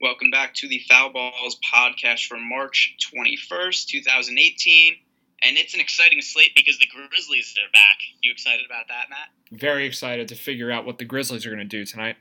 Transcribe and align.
Welcome 0.00 0.30
back 0.30 0.54
to 0.54 0.66
the 0.66 0.80
Foul 0.88 1.12
Balls 1.12 1.58
podcast 1.60 2.24
for 2.26 2.38
March 2.38 2.96
21st, 3.14 3.84
2018. 3.84 4.94
And 5.42 5.58
it's 5.58 5.74
an 5.74 5.80
exciting 5.80 6.22
slate 6.22 6.52
because 6.56 6.78
the 6.78 6.86
Grizzlies 6.86 7.54
are 7.60 7.70
back. 7.70 7.98
You 8.22 8.32
excited 8.32 8.64
about 8.64 8.88
that, 8.88 9.10
Matt? 9.10 9.28
Very 9.60 9.84
excited 9.84 10.28
to 10.28 10.36
figure 10.36 10.70
out 10.70 10.86
what 10.86 10.96
the 10.96 11.04
Grizzlies 11.04 11.44
are 11.44 11.50
going 11.50 11.58
to 11.58 11.66
do 11.66 11.84
tonight. 11.84 12.16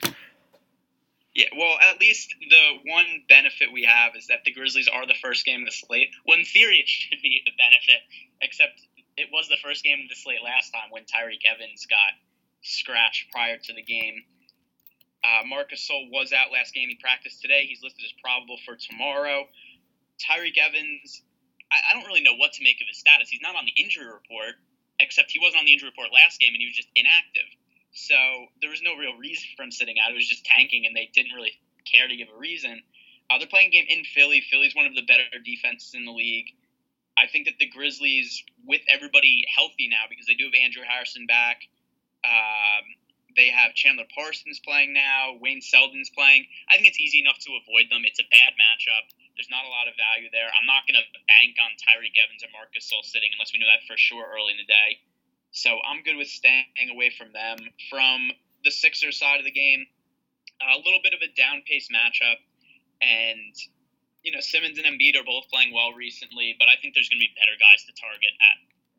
Yeah, 1.33 1.47
well, 1.57 1.77
at 1.79 2.01
least 2.01 2.35
the 2.41 2.91
one 2.91 3.23
benefit 3.29 3.71
we 3.71 3.85
have 3.85 4.11
is 4.17 4.27
that 4.27 4.43
the 4.43 4.51
Grizzlies 4.51 4.89
are 4.89 5.07
the 5.07 5.15
first 5.23 5.45
game 5.45 5.61
of 5.61 5.65
the 5.65 5.71
slate. 5.71 6.09
Well, 6.27 6.37
in 6.37 6.43
theory, 6.43 6.79
it 6.79 6.87
should 6.89 7.21
be 7.23 7.39
a 7.47 7.51
benefit, 7.55 8.03
except 8.41 8.81
it 9.15 9.29
was 9.31 9.47
the 9.47 9.57
first 9.63 9.85
game 9.85 9.99
of 10.03 10.09
the 10.09 10.15
slate 10.15 10.43
last 10.43 10.71
time 10.71 10.91
when 10.91 11.03
Tyreke 11.03 11.47
Evans 11.47 11.85
got 11.85 12.11
scratched 12.61 13.31
prior 13.31 13.57
to 13.57 13.73
the 13.73 13.83
game. 13.83 14.23
Uh, 15.23 15.43
Marc 15.47 15.71
Gasol 15.71 16.09
was 16.11 16.31
out 16.31 16.51
last 16.51 16.73
game. 16.73 16.87
He 16.87 16.95
practiced 16.95 17.41
today. 17.41 17.65
He's 17.67 17.83
listed 17.83 18.05
as 18.05 18.13
probable 18.23 18.57
for 18.65 18.75
tomorrow. 18.75 19.47
Tyreke 20.19 20.57
Evans, 20.57 21.21
I, 21.71 21.91
I, 21.91 21.93
don't 21.95 22.07
really 22.07 22.23
know 22.23 22.35
what 22.35 22.53
to 22.53 22.63
make 22.63 22.79
of 22.79 22.87
his 22.87 22.99
status. 22.99 23.29
He's 23.29 23.41
not 23.41 23.55
on 23.55 23.65
the 23.65 23.75
injury 23.75 24.07
report, 24.07 24.55
except 24.99 25.31
he 25.31 25.39
wasn't 25.39 25.59
on 25.59 25.65
the 25.65 25.73
injury 25.73 25.89
report 25.89 26.11
last 26.11 26.39
game 26.39 26.55
and 26.55 26.59
he 26.59 26.67
was 26.67 26.75
just 26.75 26.87
inactive. 26.95 27.47
So 27.91 28.15
there 28.61 28.69
was 28.69 28.81
no 28.81 28.95
real 28.95 29.15
reason 29.17 29.47
for 29.55 29.63
him 29.63 29.71
sitting 29.71 29.95
out. 29.99 30.11
It 30.11 30.15
was 30.15 30.27
just 30.27 30.45
tanking, 30.45 30.85
and 30.85 30.95
they 30.95 31.09
didn't 31.11 31.33
really 31.33 31.59
care 31.85 32.07
to 32.07 32.15
give 32.15 32.27
a 32.29 32.37
reason. 32.37 32.83
Uh, 33.29 33.37
they're 33.37 33.47
playing 33.47 33.67
a 33.67 33.71
game 33.71 33.85
in 33.89 34.03
Philly. 34.05 34.41
Philly's 34.41 34.75
one 34.75 34.85
of 34.85 34.95
the 34.95 35.03
better 35.03 35.23
defenses 35.43 35.93
in 35.93 36.05
the 36.05 36.11
league. 36.11 36.53
I 37.17 37.27
think 37.27 37.45
that 37.45 37.57
the 37.59 37.67
Grizzlies, 37.67 38.43
with 38.65 38.81
everybody 38.87 39.43
healthy 39.53 39.89
now, 39.89 40.07
because 40.09 40.25
they 40.25 40.35
do 40.35 40.45
have 40.45 40.53
Andrew 40.55 40.83
Harrison 40.87 41.25
back, 41.25 41.67
um, 42.23 42.85
they 43.35 43.49
have 43.49 43.77
Chandler 43.77 44.09
Parsons 44.09 44.59
playing 44.59 44.93
now. 44.93 45.37
Wayne 45.37 45.61
Selden's 45.61 46.09
playing. 46.09 46.47
I 46.69 46.75
think 46.75 46.87
it's 46.87 46.99
easy 46.99 47.19
enough 47.21 47.37
to 47.45 47.57
avoid 47.61 47.89
them. 47.89 48.05
It's 48.05 48.19
a 48.19 48.27
bad 48.29 48.57
matchup. 48.57 49.05
There's 49.37 49.51
not 49.51 49.63
a 49.63 49.71
lot 49.71 49.87
of 49.87 49.95
value 49.95 50.27
there. 50.33 50.49
I'm 50.51 50.67
not 50.67 50.83
going 50.89 50.99
to 50.99 51.05
bank 51.29 51.55
on 51.61 51.71
Tyreke 51.79 52.17
Evans 52.19 52.43
or 52.43 52.51
Marcus 52.51 52.89
Gasol 52.89 53.05
sitting 53.05 53.31
unless 53.31 53.53
we 53.53 53.61
know 53.61 53.69
that 53.69 53.87
for 53.87 53.95
sure 53.95 54.25
early 54.25 54.57
in 54.57 54.59
the 54.59 54.67
day. 54.67 54.99
So 55.51 55.79
I'm 55.81 56.03
good 56.03 56.17
with 56.17 56.27
staying 56.27 56.91
away 56.91 57.13
from 57.15 57.31
them. 57.31 57.57
From 57.89 58.33
the 58.65 58.71
Sixers 58.71 59.17
side 59.17 59.39
of 59.39 59.47
the 59.47 59.55
game, 59.55 59.87
a 60.59 60.77
little 60.77 60.99
bit 61.01 61.15
of 61.15 61.23
a 61.23 61.31
down 61.31 61.63
pace 61.63 61.87
matchup. 61.87 62.41
And, 62.99 63.55
you 64.25 64.35
know, 64.35 64.43
Simmons 64.43 64.75
and 64.75 64.83
Embiid 64.83 65.15
are 65.15 65.23
both 65.23 65.47
playing 65.47 65.71
well 65.71 65.95
recently, 65.95 66.55
but 66.59 66.67
I 66.67 66.75
think 66.81 66.93
there's 66.93 67.07
going 67.07 67.23
to 67.23 67.27
be 67.29 67.31
better 67.39 67.55
guys 67.55 67.87
to 67.87 67.95
target 67.95 68.35
at 68.43 68.57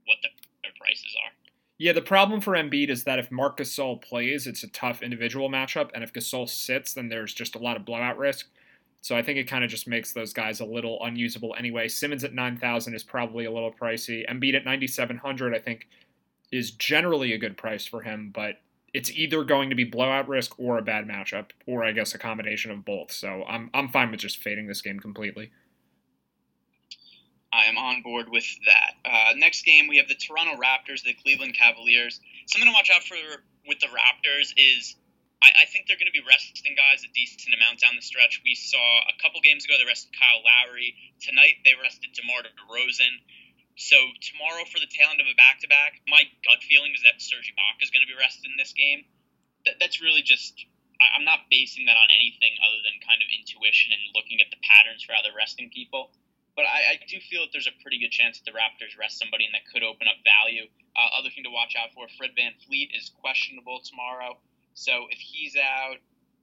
what 0.09 0.19
the, 0.25 0.33
their 0.65 0.73
prices 0.81 1.13
are. 1.21 1.33
Yeah, 1.81 1.95
the 1.95 2.03
problem 2.03 2.43
for 2.43 2.53
Embiid 2.53 2.91
is 2.91 3.05
that 3.05 3.19
if 3.19 3.31
Marc 3.31 3.57
Gasol 3.57 4.03
plays, 4.03 4.47
it's 4.47 4.63
a 4.63 4.69
tough 4.69 5.01
individual 5.03 5.49
matchup, 5.49 5.89
and 5.95 6.05
if 6.05 6.13
Gasol 6.13 6.47
sits, 6.47 6.93
then 6.93 7.09
there's 7.09 7.33
just 7.33 7.55
a 7.55 7.59
lot 7.59 7.79
of 7.79 7.87
blowout 7.87 8.19
risk. 8.19 8.49
So 9.01 9.17
I 9.17 9.23
think 9.23 9.39
it 9.39 9.49
kind 9.49 9.65
of 9.65 9.71
just 9.71 9.89
makes 9.89 10.13
those 10.13 10.35
guys 10.35 10.61
a 10.61 10.67
little 10.67 11.03
unusable 11.03 11.55
anyway. 11.59 11.89
Simmons 11.89 12.23
at 12.23 12.35
9,000 12.35 12.95
is 12.95 13.03
probably 13.03 13.47
a 13.47 13.51
little 13.51 13.73
pricey. 13.73 14.29
Embiid 14.29 14.57
at 14.57 14.67
9,700, 14.67 15.55
I 15.55 15.59
think, 15.59 15.89
is 16.53 16.73
generally 16.73 17.33
a 17.33 17.39
good 17.39 17.57
price 17.57 17.87
for 17.87 18.03
him, 18.03 18.31
but 18.35 18.57
it's 18.93 19.11
either 19.13 19.43
going 19.43 19.71
to 19.71 19.75
be 19.75 19.85
blowout 19.85 20.29
risk 20.29 20.61
or 20.61 20.77
a 20.77 20.83
bad 20.83 21.09
matchup, 21.09 21.53
or 21.67 21.83
I 21.83 21.93
guess 21.93 22.15
a 22.15 22.19
combination 22.19 22.73
of 22.73 22.85
both. 22.85 23.11
So 23.11 23.43
I'm 23.49 23.71
I'm 23.73 23.89
fine 23.89 24.11
with 24.11 24.21
just 24.21 24.43
fading 24.43 24.67
this 24.67 24.83
game 24.83 25.01
completely. 25.01 25.51
I 27.53 27.67
am 27.67 27.79
on 27.79 28.03
board 28.03 28.31
with 28.31 28.47
that. 28.67 28.95
Uh, 29.03 29.35
next 29.35 29.67
game, 29.67 29.89
we 29.89 29.99
have 29.99 30.07
the 30.07 30.15
Toronto 30.15 30.55
Raptors, 30.55 31.03
the 31.03 31.15
Cleveland 31.15 31.55
Cavaliers. 31.59 32.21
Something 32.47 32.71
to 32.71 32.75
watch 32.75 32.91
out 32.95 33.03
for 33.03 33.19
with 33.67 33.81
the 33.83 33.91
Raptors 33.91 34.55
is 34.57 34.95
I, 35.43 35.65
I 35.65 35.67
think 35.67 35.89
they're 35.89 35.99
going 35.99 36.11
to 36.11 36.15
be 36.15 36.23
resting 36.23 36.77
guys 36.77 37.03
a 37.03 37.11
decent 37.11 37.51
amount 37.57 37.81
down 37.81 37.97
the 37.97 38.07
stretch. 38.07 38.39
We 38.45 38.55
saw 38.55 38.79
a 39.11 39.17
couple 39.19 39.41
games 39.43 39.65
ago 39.65 39.75
they 39.81 39.89
rested 39.89 40.15
Kyle 40.15 40.45
Lowry. 40.45 40.95
Tonight 41.19 41.65
they 41.67 41.75
rested 41.75 42.13
DeMar 42.15 42.47
DeRozan. 42.47 43.19
So 43.81 43.97
tomorrow 44.21 44.69
for 44.69 44.79
the 44.79 44.91
tail 44.91 45.09
end 45.09 45.25
of 45.25 45.27
a 45.27 45.35
back-to-back, 45.35 46.05
my 46.05 46.23
gut 46.45 46.61
feeling 46.63 46.93
is 46.93 47.03
that 47.09 47.19
Serge 47.19 47.49
Ibaka 47.49 47.81
is 47.81 47.91
going 47.91 48.05
to 48.05 48.11
be 48.11 48.19
rested 48.19 48.47
in 48.53 48.61
this 48.61 48.77
game. 48.77 49.09
That, 49.65 49.81
that's 49.81 50.05
really 50.05 50.21
just 50.23 50.55
I'm 51.01 51.25
not 51.25 51.49
basing 51.49 51.89
that 51.89 51.97
on 51.97 52.13
anything 52.13 52.53
other 52.61 52.77
than 52.85 53.01
kind 53.01 53.25
of 53.25 53.29
intuition 53.33 53.97
and 53.97 54.03
looking 54.13 54.45
at 54.45 54.53
the 54.53 54.61
patterns 54.61 55.01
for 55.01 55.17
how 55.17 55.25
they're 55.25 55.33
resting 55.33 55.73
people. 55.73 56.13
But 56.61 56.69
I, 56.69 57.01
I, 57.01 57.09
do 57.09 57.17
feel 57.25 57.49
that 57.49 57.57
there's 57.57 57.73
a 57.73 57.73
pretty 57.81 57.97
good 57.97 58.13
chance 58.13 58.37
that 58.37 58.45
the 58.45 58.53
Raptors 58.53 58.93
rest 59.01 59.17
somebody 59.17 59.49
and 59.49 59.57
that 59.57 59.65
could 59.73 59.81
open 59.81 60.05
up 60.05 60.21
value. 60.29 60.69
Uh, 60.93 61.09
other 61.17 61.33
thing 61.33 61.49
to 61.49 61.53
watch 61.57 61.73
out 61.73 61.97
for 61.97 62.05
Fred 62.21 62.37
VanVleet 62.37 62.93
is 62.93 63.09
questionable 63.17 63.81
tomorrow. 63.81 64.37
So 64.77 65.09
if 65.09 65.17
he's 65.17 65.57
out 65.57 65.97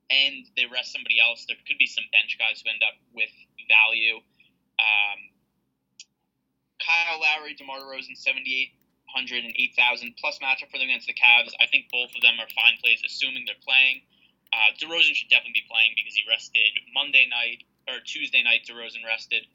and 0.10 0.50
they 0.58 0.66
rest 0.66 0.90
somebody 0.90 1.22
else, 1.22 1.46
there 1.46 1.54
could 1.70 1.78
be 1.78 1.86
some 1.86 2.02
bench 2.10 2.34
guys 2.42 2.66
who 2.66 2.74
end 2.74 2.82
up 2.82 2.98
with 3.14 3.30
value. 3.70 4.18
Um, 4.82 5.20
Kyle 6.82 7.22
Lowry, 7.22 7.54
DeMar 7.54 7.86
DeRozan, 7.86 8.18
7,800 8.18 9.46
and 9.46 9.54
8,000 9.54 10.18
plus 10.18 10.42
matchup 10.42 10.74
for 10.74 10.82
them 10.82 10.90
against 10.90 11.06
the 11.06 11.14
Cavs. 11.14 11.54
I 11.62 11.70
think 11.70 11.94
both 11.94 12.10
of 12.18 12.26
them 12.26 12.42
are 12.42 12.50
fine 12.58 12.82
plays, 12.82 13.06
assuming 13.06 13.46
they're 13.46 13.62
playing. 13.62 14.02
Uh, 14.50 14.74
DeRozan 14.82 15.14
should 15.14 15.30
definitely 15.30 15.62
be 15.62 15.70
playing 15.70 15.94
because 15.94 16.18
he 16.18 16.26
rested 16.26 16.74
Monday 16.90 17.30
night 17.30 17.70
or 17.86 18.02
Tuesday 18.02 18.42
night. 18.42 18.66
DeRozan 18.66 19.06
rested. 19.06 19.46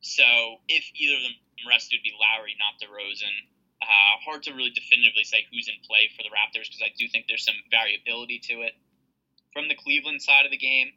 So 0.00 0.24
if 0.68 0.84
either 0.96 1.16
of 1.16 1.22
them 1.22 1.36
rested, 1.68 1.96
it 1.96 1.98
would 2.00 2.08
be 2.08 2.16
Lowry, 2.16 2.56
not 2.56 2.80
DeRozan. 2.80 3.34
Uh, 3.80 4.20
hard 4.24 4.44
to 4.44 4.52
really 4.52 4.72
definitively 4.72 5.24
say 5.24 5.44
who's 5.48 5.68
in 5.68 5.76
play 5.88 6.08
for 6.16 6.22
the 6.22 6.32
Raptors 6.32 6.68
because 6.68 6.84
I 6.84 6.92
do 6.96 7.08
think 7.08 7.26
there's 7.28 7.44
some 7.44 7.56
variability 7.70 8.40
to 8.52 8.60
it. 8.68 8.76
From 9.52 9.68
the 9.68 9.74
Cleveland 9.74 10.20
side 10.20 10.44
of 10.44 10.52
the 10.52 10.60
game, 10.60 10.92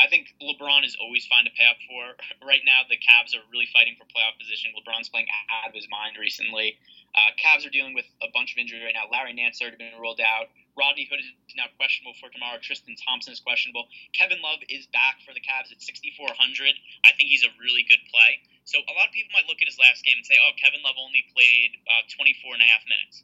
I 0.00 0.08
think 0.08 0.34
LeBron 0.42 0.84
is 0.84 0.96
always 1.00 1.24
fine 1.26 1.44
to 1.44 1.54
pay 1.54 1.64
up 1.64 1.80
for. 1.88 2.16
Right 2.44 2.60
now, 2.66 2.84
the 2.84 3.00
Cavs 3.00 3.32
are 3.32 3.40
really 3.50 3.68
fighting 3.72 3.96
for 3.96 4.04
playoff 4.04 4.36
position. 4.36 4.76
LeBron's 4.76 5.08
playing 5.08 5.32
out 5.48 5.68
of 5.68 5.74
his 5.74 5.88
mind 5.88 6.20
recently. 6.20 6.76
Uh, 7.16 7.32
Cavs 7.40 7.64
are 7.66 7.72
dealing 7.72 7.94
with 7.94 8.04
a 8.20 8.28
bunch 8.34 8.52
of 8.52 8.58
injuries 8.58 8.84
right 8.84 8.92
now. 8.92 9.08
Larry 9.08 9.32
Nance 9.32 9.62
already 9.62 9.80
been 9.80 9.96
ruled 9.96 10.20
out. 10.20 10.52
Rodney 10.74 11.06
Hood 11.06 11.22
is 11.22 11.30
now 11.54 11.70
questionable 11.78 12.18
for 12.18 12.30
tomorrow. 12.30 12.58
Tristan 12.58 12.98
Thompson 12.98 13.30
is 13.30 13.40
questionable. 13.40 13.86
Kevin 14.10 14.42
Love 14.42 14.58
is 14.66 14.90
back 14.90 15.22
for 15.22 15.30
the 15.30 15.42
Cavs 15.42 15.70
at 15.70 15.78
6,400. 15.78 16.34
I 17.06 17.10
think 17.14 17.30
he's 17.30 17.46
a 17.46 17.52
really 17.62 17.86
good 17.86 18.02
play. 18.10 18.42
So 18.66 18.82
a 18.82 18.94
lot 18.98 19.06
of 19.06 19.14
people 19.14 19.30
might 19.30 19.46
look 19.46 19.62
at 19.62 19.70
his 19.70 19.78
last 19.78 20.02
game 20.02 20.18
and 20.18 20.26
say, 20.26 20.34
oh, 20.42 20.50
Kevin 20.58 20.82
Love 20.82 20.98
only 20.98 21.22
played 21.30 21.78
uh, 21.86 22.02
24 22.10 22.58
and 22.58 22.62
a 22.62 22.68
half 22.68 22.82
minutes. 22.90 23.22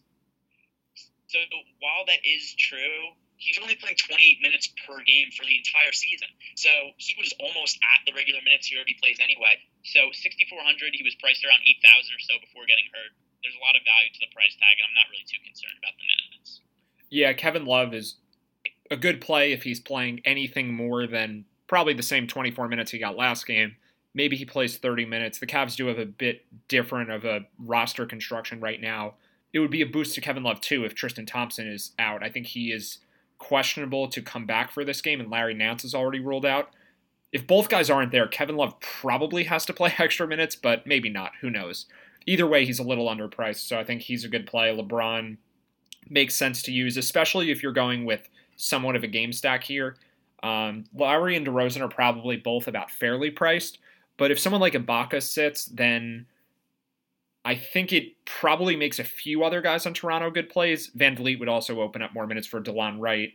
So 1.30 1.38
while 1.78 2.06
that 2.10 2.22
is 2.26 2.54
true, 2.58 3.14
he's 3.40 3.56
only 3.58 3.74
playing 3.78 3.96
28 3.96 4.42
minutes 4.44 4.68
per 4.84 5.00
game 5.06 5.32
for 5.32 5.46
the 5.48 5.56
entire 5.56 5.94
season. 5.96 6.28
So 6.54 6.70
he 7.00 7.16
was 7.16 7.32
almost 7.40 7.80
at 7.80 8.04
the 8.04 8.12
regular 8.12 8.44
minutes 8.44 8.68
he 8.68 8.76
already 8.76 8.98
plays 9.00 9.18
anyway. 9.18 9.58
So 9.82 10.12
6,400, 10.12 10.92
he 10.92 11.02
was 11.02 11.16
priced 11.16 11.42
around 11.42 11.64
8,000 11.64 12.14
or 12.14 12.20
so 12.20 12.34
before 12.42 12.68
getting 12.68 12.86
hurt. 12.92 13.16
There's 13.40 13.56
a 13.56 13.64
lot 13.64 13.72
of 13.72 13.82
value 13.88 14.12
to 14.12 14.20
the 14.20 14.30
price 14.36 14.52
tag, 14.60 14.76
and 14.76 14.84
I'm 14.84 14.96
not 14.98 15.08
really 15.08 15.24
too 15.24 15.40
concerned 15.40 15.80
about 15.80 15.96
the 15.96 16.04
minutes. 16.04 16.19
Yeah, 17.10 17.32
Kevin 17.32 17.64
Love 17.64 17.92
is 17.92 18.16
a 18.90 18.96
good 18.96 19.20
play 19.20 19.52
if 19.52 19.62
he's 19.62 19.80
playing 19.80 20.20
anything 20.24 20.72
more 20.72 21.06
than 21.06 21.44
probably 21.66 21.94
the 21.94 22.02
same 22.02 22.26
24 22.26 22.68
minutes 22.68 22.90
he 22.90 22.98
got 22.98 23.16
last 23.16 23.46
game. 23.46 23.76
Maybe 24.14 24.36
he 24.36 24.44
plays 24.44 24.76
30 24.76 25.04
minutes. 25.04 25.38
The 25.38 25.46
Cavs 25.46 25.76
do 25.76 25.86
have 25.86 25.98
a 25.98 26.06
bit 26.06 26.44
different 26.66 27.10
of 27.10 27.24
a 27.24 27.46
roster 27.58 28.06
construction 28.06 28.60
right 28.60 28.80
now. 28.80 29.14
It 29.52 29.60
would 29.60 29.70
be 29.70 29.82
a 29.82 29.86
boost 29.86 30.14
to 30.14 30.20
Kevin 30.20 30.42
Love 30.42 30.60
too 30.60 30.84
if 30.84 30.94
Tristan 30.94 31.26
Thompson 31.26 31.68
is 31.68 31.92
out. 31.98 32.22
I 32.22 32.28
think 32.28 32.46
he 32.46 32.72
is 32.72 32.98
questionable 33.38 34.08
to 34.08 34.22
come 34.22 34.46
back 34.46 34.70
for 34.72 34.84
this 34.84 35.00
game, 35.00 35.20
and 35.20 35.30
Larry 35.30 35.54
Nance 35.54 35.84
is 35.84 35.94
already 35.94 36.20
ruled 36.20 36.46
out. 36.46 36.70
If 37.32 37.46
both 37.46 37.68
guys 37.68 37.88
aren't 37.88 38.12
there, 38.12 38.26
Kevin 38.26 38.56
Love 38.56 38.78
probably 38.80 39.44
has 39.44 39.64
to 39.66 39.72
play 39.72 39.94
extra 39.98 40.26
minutes, 40.26 40.56
but 40.56 40.86
maybe 40.86 41.08
not. 41.08 41.32
Who 41.40 41.50
knows? 41.50 41.86
Either 42.26 42.46
way, 42.46 42.66
he's 42.66 42.78
a 42.78 42.84
little 42.84 43.08
underpriced, 43.08 43.66
so 43.66 43.78
I 43.78 43.84
think 43.84 44.02
he's 44.02 44.24
a 44.24 44.28
good 44.28 44.46
play. 44.46 44.76
LeBron 44.76 45.36
makes 46.08 46.34
sense 46.34 46.62
to 46.62 46.72
use, 46.72 46.96
especially 46.96 47.50
if 47.50 47.62
you're 47.62 47.72
going 47.72 48.04
with 48.04 48.28
somewhat 48.56 48.96
of 48.96 49.04
a 49.04 49.08
game 49.08 49.32
stack 49.32 49.62
here. 49.64 49.96
Um, 50.42 50.84
Lowry 50.94 51.36
and 51.36 51.46
DeRozan 51.46 51.82
are 51.82 51.88
probably 51.88 52.36
both 52.36 52.66
about 52.66 52.90
fairly 52.90 53.30
priced, 53.30 53.78
but 54.16 54.30
if 54.30 54.38
someone 54.38 54.60
like 54.60 54.72
Ibaka 54.72 55.22
sits, 55.22 55.66
then 55.66 56.26
I 57.44 57.54
think 57.54 57.92
it 57.92 58.24
probably 58.24 58.76
makes 58.76 58.98
a 58.98 59.04
few 59.04 59.44
other 59.44 59.60
guys 59.60 59.86
on 59.86 59.94
Toronto 59.94 60.30
good 60.30 60.48
plays. 60.50 60.88
Van 60.94 61.16
VanVleet 61.16 61.38
would 61.38 61.48
also 61.48 61.80
open 61.80 62.02
up 62.02 62.12
more 62.12 62.26
minutes 62.26 62.46
for 62.46 62.60
Delon 62.60 63.00
Wright. 63.00 63.32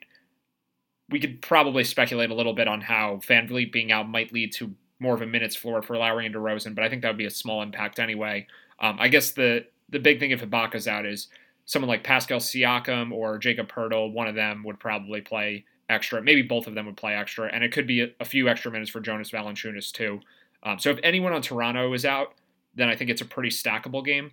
We 1.09 1.19
could 1.19 1.41
probably 1.41 1.83
speculate 1.83 2.29
a 2.29 2.35
little 2.35 2.53
bit 2.53 2.67
on 2.67 2.81
how 2.81 3.19
Van 3.25 3.47
VanVleet 3.47 3.71
being 3.71 3.91
out 3.91 4.09
might 4.09 4.33
lead 4.33 4.53
to 4.53 4.73
more 4.99 5.15
of 5.15 5.21
a 5.21 5.27
minutes 5.27 5.55
floor 5.55 5.81
for 5.81 5.97
Lowry 5.97 6.25
and 6.25 6.33
DeRozan, 6.33 6.75
but 6.75 6.83
I 6.83 6.89
think 6.89 7.01
that 7.01 7.09
would 7.09 7.17
be 7.17 7.25
a 7.25 7.31
small 7.31 7.61
impact 7.61 7.99
anyway. 7.99 8.47
Um, 8.79 8.97
I 8.99 9.07
guess 9.07 9.31
the 9.31 9.65
the 9.89 9.99
big 9.99 10.19
thing 10.19 10.31
if 10.31 10.41
Ibaka's 10.41 10.87
out 10.87 11.05
is 11.05 11.27
someone 11.65 11.89
like 11.89 12.03
Pascal 12.03 12.39
Siakam 12.39 13.11
or 13.11 13.37
Jakob 13.37 13.71
Poeltl, 13.71 14.13
one 14.13 14.27
of 14.27 14.35
them 14.35 14.63
would 14.63 14.79
probably 14.79 15.21
play 15.21 15.65
extra. 15.89 16.21
Maybe 16.21 16.41
both 16.41 16.67
of 16.67 16.75
them 16.75 16.85
would 16.85 16.97
play 16.97 17.13
extra, 17.13 17.49
and 17.51 17.63
it 17.63 17.71
could 17.71 17.87
be 17.87 18.01
a, 18.01 18.09
a 18.19 18.25
few 18.25 18.47
extra 18.47 18.71
minutes 18.71 18.89
for 18.89 18.99
Jonas 18.99 19.31
Valanciunas 19.31 19.91
too. 19.91 20.19
Um, 20.63 20.79
so 20.79 20.89
if 20.89 20.99
anyone 21.03 21.33
on 21.33 21.41
Toronto 21.41 21.93
is 21.93 22.05
out, 22.05 22.33
then 22.73 22.89
I 22.89 22.95
think 22.95 23.09
it's 23.09 23.21
a 23.21 23.25
pretty 23.25 23.49
stackable 23.49 24.03
game. 24.03 24.31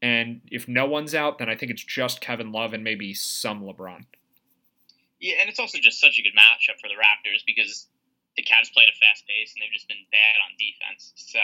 And 0.00 0.40
if 0.50 0.68
no 0.68 0.86
one's 0.86 1.14
out, 1.14 1.38
then 1.38 1.48
I 1.48 1.56
think 1.56 1.72
it's 1.72 1.82
just 1.82 2.20
Kevin 2.20 2.52
Love 2.52 2.72
and 2.72 2.84
maybe 2.84 3.14
some 3.14 3.62
LeBron. 3.62 4.06
Yeah, 5.18 5.36
and 5.40 5.50
it's 5.50 5.58
also 5.58 5.78
just 5.82 6.00
such 6.00 6.18
a 6.18 6.22
good 6.22 6.34
matchup 6.38 6.78
for 6.78 6.86
the 6.86 6.94
Raptors 6.94 7.42
because 7.46 7.86
the 8.36 8.44
Cavs 8.44 8.70
play 8.70 8.84
at 8.86 8.94
a 8.94 8.98
fast 9.02 9.26
pace 9.26 9.50
and 9.54 9.62
they've 9.62 9.74
just 9.74 9.88
been 9.88 10.06
bad 10.14 10.38
on 10.46 10.54
defense. 10.54 11.10
So 11.16 11.42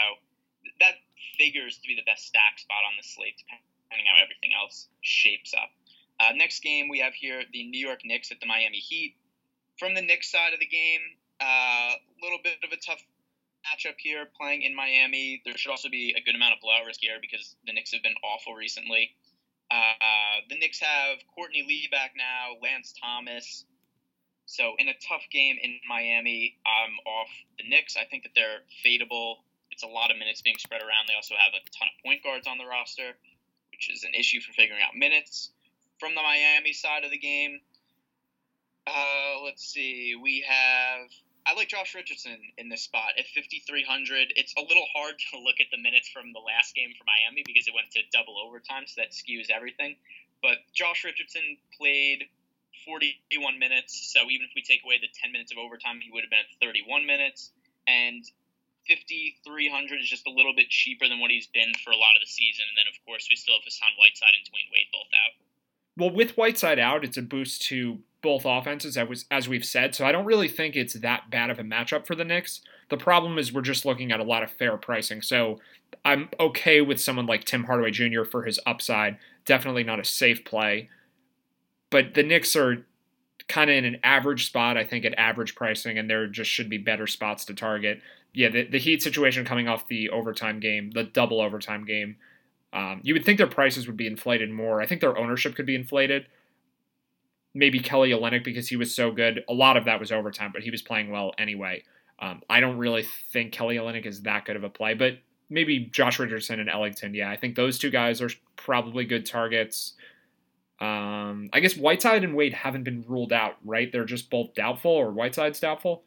that 0.79 1.03
figures 1.37 1.77
to 1.83 1.87
be 1.87 1.95
the 1.95 2.07
best 2.07 2.23
stack 2.23 2.59
spot 2.59 2.87
on 2.87 2.95
the 2.95 3.03
slate, 3.03 3.35
depending 3.35 3.67
how 3.91 4.23
everything 4.23 4.51
else 4.57 4.87
shapes 5.01 5.53
up. 5.53 5.69
Uh, 6.19 6.33
next 6.35 6.61
game 6.63 6.89
we 6.89 6.99
have 6.99 7.13
here 7.13 7.43
the 7.51 7.67
New 7.67 7.79
York 7.85 8.01
Knicks 8.05 8.31
at 8.31 8.39
the 8.39 8.45
Miami 8.45 8.77
Heat. 8.77 9.15
From 9.77 9.93
the 9.93 10.01
Knicks 10.01 10.31
side 10.31 10.53
of 10.53 10.59
the 10.59 10.65
game, 10.65 11.01
a 11.41 11.43
uh, 11.43 11.91
little 12.23 12.39
bit 12.43 12.57
of 12.63 12.71
a 12.71 12.77
tough 12.77 13.03
matchup 13.65 13.95
here 13.97 14.25
playing 14.39 14.61
in 14.61 14.75
Miami. 14.75 15.41
There 15.43 15.57
should 15.57 15.71
also 15.71 15.89
be 15.89 16.15
a 16.17 16.21
good 16.21 16.35
amount 16.35 16.53
of 16.53 16.61
blowout 16.61 16.85
risk 16.85 17.01
here 17.01 17.17
because 17.19 17.55
the 17.65 17.73
Knicks 17.73 17.91
have 17.91 18.03
been 18.03 18.15
awful 18.23 18.53
recently. 18.53 19.11
Uh, 19.71 20.45
the 20.49 20.57
Knicks 20.57 20.79
have 20.79 21.17
Courtney 21.33 21.65
Lee 21.67 21.89
back 21.91 22.13
now, 22.15 22.55
Lance 22.61 22.93
Thomas. 23.01 23.65
So 24.45 24.75
in 24.77 24.87
a 24.87 24.93
tough 25.01 25.25
game 25.31 25.57
in 25.61 25.79
Miami, 25.89 26.57
I'm 26.65 26.93
off 27.05 27.29
the 27.57 27.67
Knicks. 27.67 27.97
I 27.97 28.05
think 28.05 28.23
that 28.23 28.31
they're 28.35 28.61
fadeable. 28.85 29.41
It's 29.71 29.83
a 29.83 29.87
lot 29.87 30.11
of 30.11 30.17
minutes 30.17 30.41
being 30.41 30.57
spread 30.59 30.81
around. 30.81 31.09
They 31.09 31.15
also 31.15 31.33
have 31.33 31.51
a 31.57 31.61
ton 31.73 31.89
of 31.89 31.97
point 32.05 32.23
guards 32.23 32.47
on 32.47 32.57
the 32.57 32.65
roster, 32.65 33.17
which 33.75 33.91
is 33.91 34.03
an 34.03 34.13
issue 34.13 34.39
for 34.39 34.53
figuring 34.53 34.81
out 34.81 34.95
minutes. 34.95 35.51
From 35.99 36.15
the 36.15 36.21
Miami 36.21 36.71
side 36.71 37.03
of 37.03 37.11
the 37.11 37.17
game, 37.17 37.59
uh, 38.87 39.43
let's 39.43 39.63
see. 39.67 40.15
We 40.15 40.45
have 40.47 41.11
I 41.45 41.53
like 41.53 41.67
Josh 41.67 41.93
Richardson 41.93 42.37
in 42.57 42.69
this 42.69 42.81
spot 42.81 43.19
at 43.19 43.27
5,300. 43.27 44.33
It's 44.35 44.53
a 44.57 44.61
little 44.61 44.85
hard 44.95 45.13
to 45.31 45.39
look 45.39 45.61
at 45.61 45.67
the 45.71 45.77
minutes 45.77 46.09
from 46.09 46.33
the 46.33 46.39
last 46.39 46.73
game 46.73 46.89
for 46.97 47.05
Miami 47.05 47.43
because 47.45 47.67
it 47.67 47.73
went 47.75 47.91
to 47.91 48.01
double 48.11 48.39
overtime, 48.39 48.87
so 48.87 49.01
that 49.01 49.11
skews 49.13 49.53
everything. 49.53 49.95
But 50.41 50.57
Josh 50.73 51.03
Richardson 51.05 51.57
played 51.77 52.25
41 52.87 53.59
minutes, 53.59 54.09
so 54.09 54.25
even 54.25 54.49
if 54.49 54.55
we 54.55 54.63
take 54.63 54.81
away 54.83 54.97
the 54.97 55.11
10 55.21 55.31
minutes 55.31 55.51
of 55.51 55.59
overtime, 55.59 56.01
he 56.01 56.09
would 56.09 56.23
have 56.25 56.33
been 56.33 56.41
at 56.41 56.65
31 56.65 57.05
minutes. 57.05 57.51
And 57.85 58.25
5,300 58.87 60.01
is 60.01 60.09
just 60.09 60.27
a 60.27 60.31
little 60.31 60.53
bit 60.55 60.69
cheaper 60.69 61.07
than 61.07 61.19
what 61.19 61.31
he's 61.31 61.47
been 61.47 61.73
for 61.83 61.91
a 61.91 61.97
lot 61.97 62.15
of 62.15 62.21
the 62.21 62.29
season. 62.29 62.65
And 62.69 62.77
then, 62.77 62.85
of 62.91 62.97
course, 63.05 63.27
we 63.29 63.35
still 63.35 63.55
have 63.55 63.63
Hassan 63.63 63.89
Whiteside 63.97 64.35
and 64.37 64.45
Dwyane 64.45 64.71
Wade 64.71 64.87
both 64.91 65.11
out. 65.13 65.33
Well, 65.97 66.11
with 66.11 66.37
Whiteside 66.37 66.79
out, 66.79 67.03
it's 67.03 67.17
a 67.17 67.21
boost 67.21 67.61
to 67.63 67.99
both 68.21 68.43
offenses, 68.45 68.97
as 69.31 69.47
we've 69.47 69.65
said. 69.65 69.95
So 69.95 70.05
I 70.05 70.11
don't 70.11 70.25
really 70.25 70.47
think 70.47 70.75
it's 70.75 70.93
that 70.95 71.29
bad 71.29 71.49
of 71.49 71.59
a 71.59 71.63
matchup 71.63 72.05
for 72.05 72.15
the 72.15 72.25
Knicks. 72.25 72.61
The 72.89 72.97
problem 72.97 73.37
is 73.37 73.53
we're 73.53 73.61
just 73.61 73.85
looking 73.85 74.11
at 74.11 74.19
a 74.19 74.23
lot 74.23 74.43
of 74.43 74.51
fair 74.51 74.77
pricing. 74.77 75.21
So 75.21 75.59
I'm 76.03 76.29
okay 76.39 76.81
with 76.81 76.99
someone 76.99 77.27
like 77.27 77.45
Tim 77.45 77.63
Hardaway 77.63 77.91
Jr. 77.91 78.23
for 78.23 78.43
his 78.43 78.59
upside. 78.65 79.17
Definitely 79.45 79.83
not 79.83 79.99
a 79.99 80.03
safe 80.03 80.43
play. 80.43 80.89
But 81.89 82.13
the 82.13 82.23
Knicks 82.23 82.55
are 82.55 82.85
kind 83.47 83.69
of 83.69 83.77
in 83.77 83.85
an 83.85 83.99
average 84.03 84.47
spot, 84.47 84.75
I 84.75 84.83
think, 84.83 85.05
at 85.05 85.13
average 85.17 85.55
pricing, 85.55 85.97
and 85.97 86.09
there 86.09 86.25
just 86.27 86.49
should 86.49 86.69
be 86.69 86.79
better 86.79 87.07
spots 87.07 87.45
to 87.45 87.53
target. 87.53 88.01
Yeah, 88.35 88.49
the, 88.49 88.67
the 88.67 88.79
Heat 88.79 89.01
situation 89.01 89.45
coming 89.45 89.67
off 89.67 89.87
the 89.87 90.09
overtime 90.09 90.59
game, 90.59 90.91
the 90.91 91.03
double 91.03 91.41
overtime 91.41 91.85
game. 91.85 92.17
Um, 92.73 92.99
you 93.03 93.13
would 93.13 93.23
think 93.23 93.37
their 93.37 93.47
prices 93.47 93.87
would 93.87 93.97
be 93.97 94.07
inflated 94.07 94.51
more. 94.51 94.81
I 94.81 94.85
think 94.85 95.01
their 95.01 95.17
ownership 95.17 95.55
could 95.55 95.65
be 95.65 95.75
inflated 95.75 96.27
maybe 97.55 97.79
Kelly 97.79 98.11
Olynyk 98.11 98.43
because 98.43 98.67
he 98.67 98.75
was 98.75 98.93
so 98.93 99.11
good. 99.11 99.43
A 99.49 99.53
lot 99.53 99.77
of 99.77 99.85
that 99.85 99.99
was 99.99 100.11
overtime, 100.11 100.51
but 100.53 100.61
he 100.61 100.69
was 100.69 100.83
playing 100.83 101.09
well 101.09 101.33
anyway. 101.39 101.83
Um, 102.19 102.43
I 102.49 102.59
don't 102.59 102.77
really 102.77 103.07
think 103.31 103.53
Kelly 103.53 103.77
Olynyk 103.77 104.05
is 104.05 104.21
that 104.23 104.45
good 104.45 104.57
of 104.57 104.63
a 104.63 104.69
play, 104.69 104.93
but 104.93 105.17
maybe 105.49 105.89
Josh 105.91 106.19
Richardson 106.19 106.59
and 106.59 106.69
Ellington. 106.69 107.13
Yeah, 107.15 107.31
I 107.31 107.37
think 107.37 107.55
those 107.55 107.79
two 107.79 107.89
guys 107.89 108.21
are 108.21 108.29
probably 108.57 109.05
good 109.05 109.25
targets. 109.25 109.93
Um, 110.79 111.49
I 111.53 111.61
guess 111.61 111.77
Whiteside 111.77 112.25
and 112.25 112.35
Wade 112.35 112.53
haven't 112.53 112.83
been 112.83 113.05
ruled 113.07 113.31
out, 113.31 113.55
right? 113.63 113.89
They're 113.89 114.05
just 114.05 114.29
both 114.29 114.53
doubtful, 114.53 114.91
or 114.91 115.11
Whiteside's 115.11 115.61
doubtful. 115.61 116.03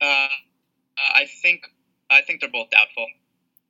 Uh, 0.00 0.28
I 1.14 1.26
think 1.42 1.62
I 2.10 2.22
think 2.22 2.40
they're 2.40 2.50
both 2.50 2.70
doubtful. 2.70 3.06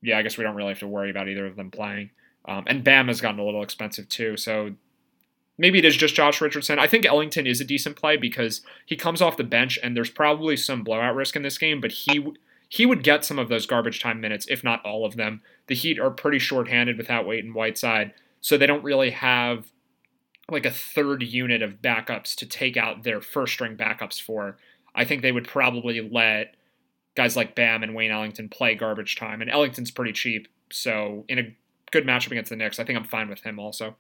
Yeah, 0.03 0.19
I 0.19 0.23
guess 0.23 0.39
we 0.39 0.45
don't 0.45 0.55
really 0.55 0.71
have 0.71 0.79
to 0.81 0.89
worry 0.89 1.11
about 1.11 1.29
either 1.29 1.47
of 1.47 1.57
them 1.57 1.71
playing. 1.71 2.11
Um, 2.45 2.65
and 2.67 2.85
Bam 2.85 3.09
has 3.09 3.21
gotten 3.21 3.41
a 3.41 3.45
little 3.45 3.63
expensive 3.63 4.09
too, 4.09 4.37
so 4.37 4.75
maybe 5.59 5.79
it 5.79 5.85
is 5.85 5.97
just 5.97 6.15
Josh 6.15 6.41
Richardson. 6.41 6.79
I 6.79 6.87
think 6.87 7.05
Ellington 7.05 7.47
is 7.47 7.61
a 7.61 7.65
decent 7.65 7.97
play 7.97 8.17
because 8.17 8.61
he 8.85 8.97
comes 8.97 9.21
off 9.21 9.37
the 9.37 9.45
bench 9.45 9.79
and 9.83 9.97
there's 9.97 10.11
probably 10.11 10.57
some 10.57 10.85
blowout 10.85 11.15
risk 11.15 11.35
in 11.37 11.43
this 11.43 11.59
game, 11.59 11.81
but 11.81 11.93
he 11.93 12.33
he 12.69 12.85
would 12.85 13.05
get 13.05 13.25
some 13.25 13.39
of 13.39 13.49
those 13.49 13.67
garbage 13.67 14.01
time 14.01 14.21
minutes, 14.21 14.47
if 14.49 14.65
not 14.65 14.85
all 14.85 15.07
of 15.07 15.17
them. 15.17 15.41
The 15.69 15.75
Heat 15.75 16.01
are 16.01 16.11
pretty 16.11 16.39
shorthanded 16.39 16.97
without 16.99 17.27
Wade 17.27 17.45
and 17.45 17.55
Whiteside, 17.55 18.13
so 18.41 18.57
they 18.57 18.67
don't 18.67 18.85
really 18.85 19.11
have 19.11 19.71
like 20.51 20.67
a 20.67 20.71
third 20.71 21.23
unit 21.23 21.63
of 21.63 21.83
backups 21.83 22.35
to 22.37 22.47
take 22.47 22.77
out 22.77 23.03
their 23.03 23.21
first 23.21 23.55
string 23.55 23.77
backups 23.77 24.21
for. 24.21 24.57
I 24.95 25.05
think 25.05 25.23
they 25.23 25.33
would 25.33 25.47
probably 25.47 26.01
let 26.01 26.56
guys 27.17 27.37
like 27.37 27.55
Bam 27.55 27.83
and 27.83 27.95
Wayne 27.95 28.13
Ellington 28.13 28.49
play 28.49 28.75
garbage 28.75 29.17
time, 29.17 29.41
and 29.41 29.51
Ellington's 29.51 29.91
pretty 29.91 30.13
cheap, 30.13 30.49
so 30.71 31.25
in 31.29 31.39
a 31.39 31.57
good 31.91 32.07
matchup 32.07 32.31
against 32.31 32.51
the 32.51 32.57
Knicks, 32.57 32.79
I 32.79 32.85
think 32.85 32.99
I'm 32.99 33.05
fine 33.05 33.29
with 33.29 33.43
him 33.43 33.59
also. 33.59 33.97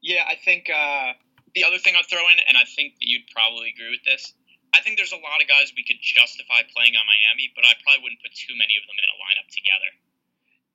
Yeah, 0.00 0.24
I 0.26 0.36
think 0.42 0.70
uh, 0.70 1.12
the 1.54 1.64
other 1.64 1.78
thing 1.78 1.94
I'd 1.98 2.08
throw 2.08 2.24
in, 2.30 2.38
and 2.48 2.56
I 2.56 2.64
think 2.64 2.94
that 2.94 3.06
you'd 3.06 3.28
probably 3.34 3.74
agree 3.74 3.90
with 3.90 4.04
this, 4.04 4.32
I 4.72 4.80
think 4.80 4.96
there's 4.96 5.12
a 5.12 5.16
lot 5.16 5.42
of 5.42 5.48
guys 5.48 5.72
we 5.76 5.84
could 5.84 5.98
justify 6.00 6.62
playing 6.74 6.94
on 6.94 7.02
Miami, 7.04 7.50
but 7.54 7.64
I 7.64 7.74
probably 7.82 8.04
wouldn't 8.04 8.22
put 8.22 8.32
too 8.32 8.54
many 8.56 8.78
of 8.78 8.86
them 8.86 8.96
in 8.96 9.08
a 9.10 9.16
lineup 9.18 9.48
together. 9.50 9.90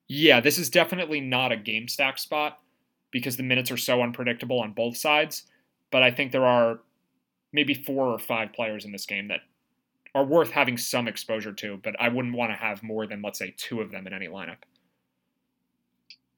Yeah, 0.08 0.40
this 0.40 0.58
is 0.58 0.70
definitely 0.70 1.20
not 1.20 1.50
a 1.50 1.56
game 1.56 1.88
stack 1.88 2.18
spot 2.18 2.60
because 3.10 3.36
the 3.36 3.42
minutes 3.42 3.70
are 3.70 3.76
so 3.76 4.02
unpredictable 4.02 4.60
on 4.60 4.72
both 4.72 4.96
sides. 4.96 5.44
But 5.90 6.02
I 6.02 6.10
think 6.10 6.30
there 6.30 6.46
are 6.46 6.80
maybe 7.52 7.74
four 7.74 8.06
or 8.06 8.18
five 8.18 8.52
players 8.52 8.84
in 8.84 8.92
this 8.92 9.06
game 9.06 9.28
that 9.28 9.40
are 10.16 10.24
worth 10.24 10.50
having 10.50 10.78
some 10.78 11.06
exposure 11.06 11.52
to, 11.52 11.76
but 11.76 11.94
I 12.00 12.08
wouldn't 12.08 12.34
want 12.34 12.50
to 12.50 12.56
have 12.56 12.82
more 12.82 13.06
than, 13.06 13.20
let's 13.20 13.38
say, 13.38 13.54
two 13.58 13.82
of 13.82 13.90
them 13.90 14.06
in 14.06 14.14
any 14.14 14.28
lineup. 14.28 14.56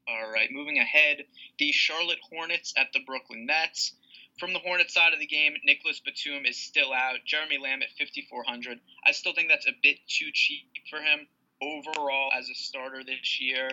All 0.08 0.32
right, 0.32 0.48
moving 0.50 0.80
ahead, 0.80 1.18
the 1.60 1.70
Charlotte 1.70 2.18
Hornets 2.28 2.74
at 2.76 2.88
the 2.92 2.98
Brooklyn 3.06 3.46
Nets. 3.46 3.92
From 4.40 4.52
the 4.52 4.58
Hornets 4.58 4.94
side 4.94 5.12
of 5.12 5.20
the 5.20 5.26
game, 5.26 5.54
Nicholas 5.64 6.00
Batum 6.00 6.44
is 6.44 6.56
still 6.56 6.92
out. 6.92 7.18
Jeremy 7.24 7.58
Lamb 7.58 7.82
at 7.82 7.90
5,400. 7.96 8.80
I 9.06 9.12
still 9.12 9.32
think 9.32 9.48
that's 9.48 9.68
a 9.68 9.76
bit 9.80 9.98
too 10.08 10.30
cheap 10.32 10.66
for 10.90 10.98
him 10.98 11.28
overall 11.62 12.32
as 12.36 12.48
a 12.48 12.54
starter 12.54 13.04
this 13.04 13.40
year. 13.40 13.70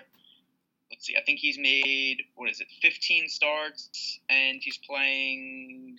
Let's 0.92 1.07
see, 1.07 1.16
I 1.18 1.24
think 1.25 1.40
he's 1.40 1.57
made, 1.57 2.18
what 2.36 2.52
is 2.52 2.62
it, 2.62 2.68
15 2.80 3.28
starts, 3.28 4.19
and 4.30 4.60
he's 4.62 4.78
playing 4.78 5.98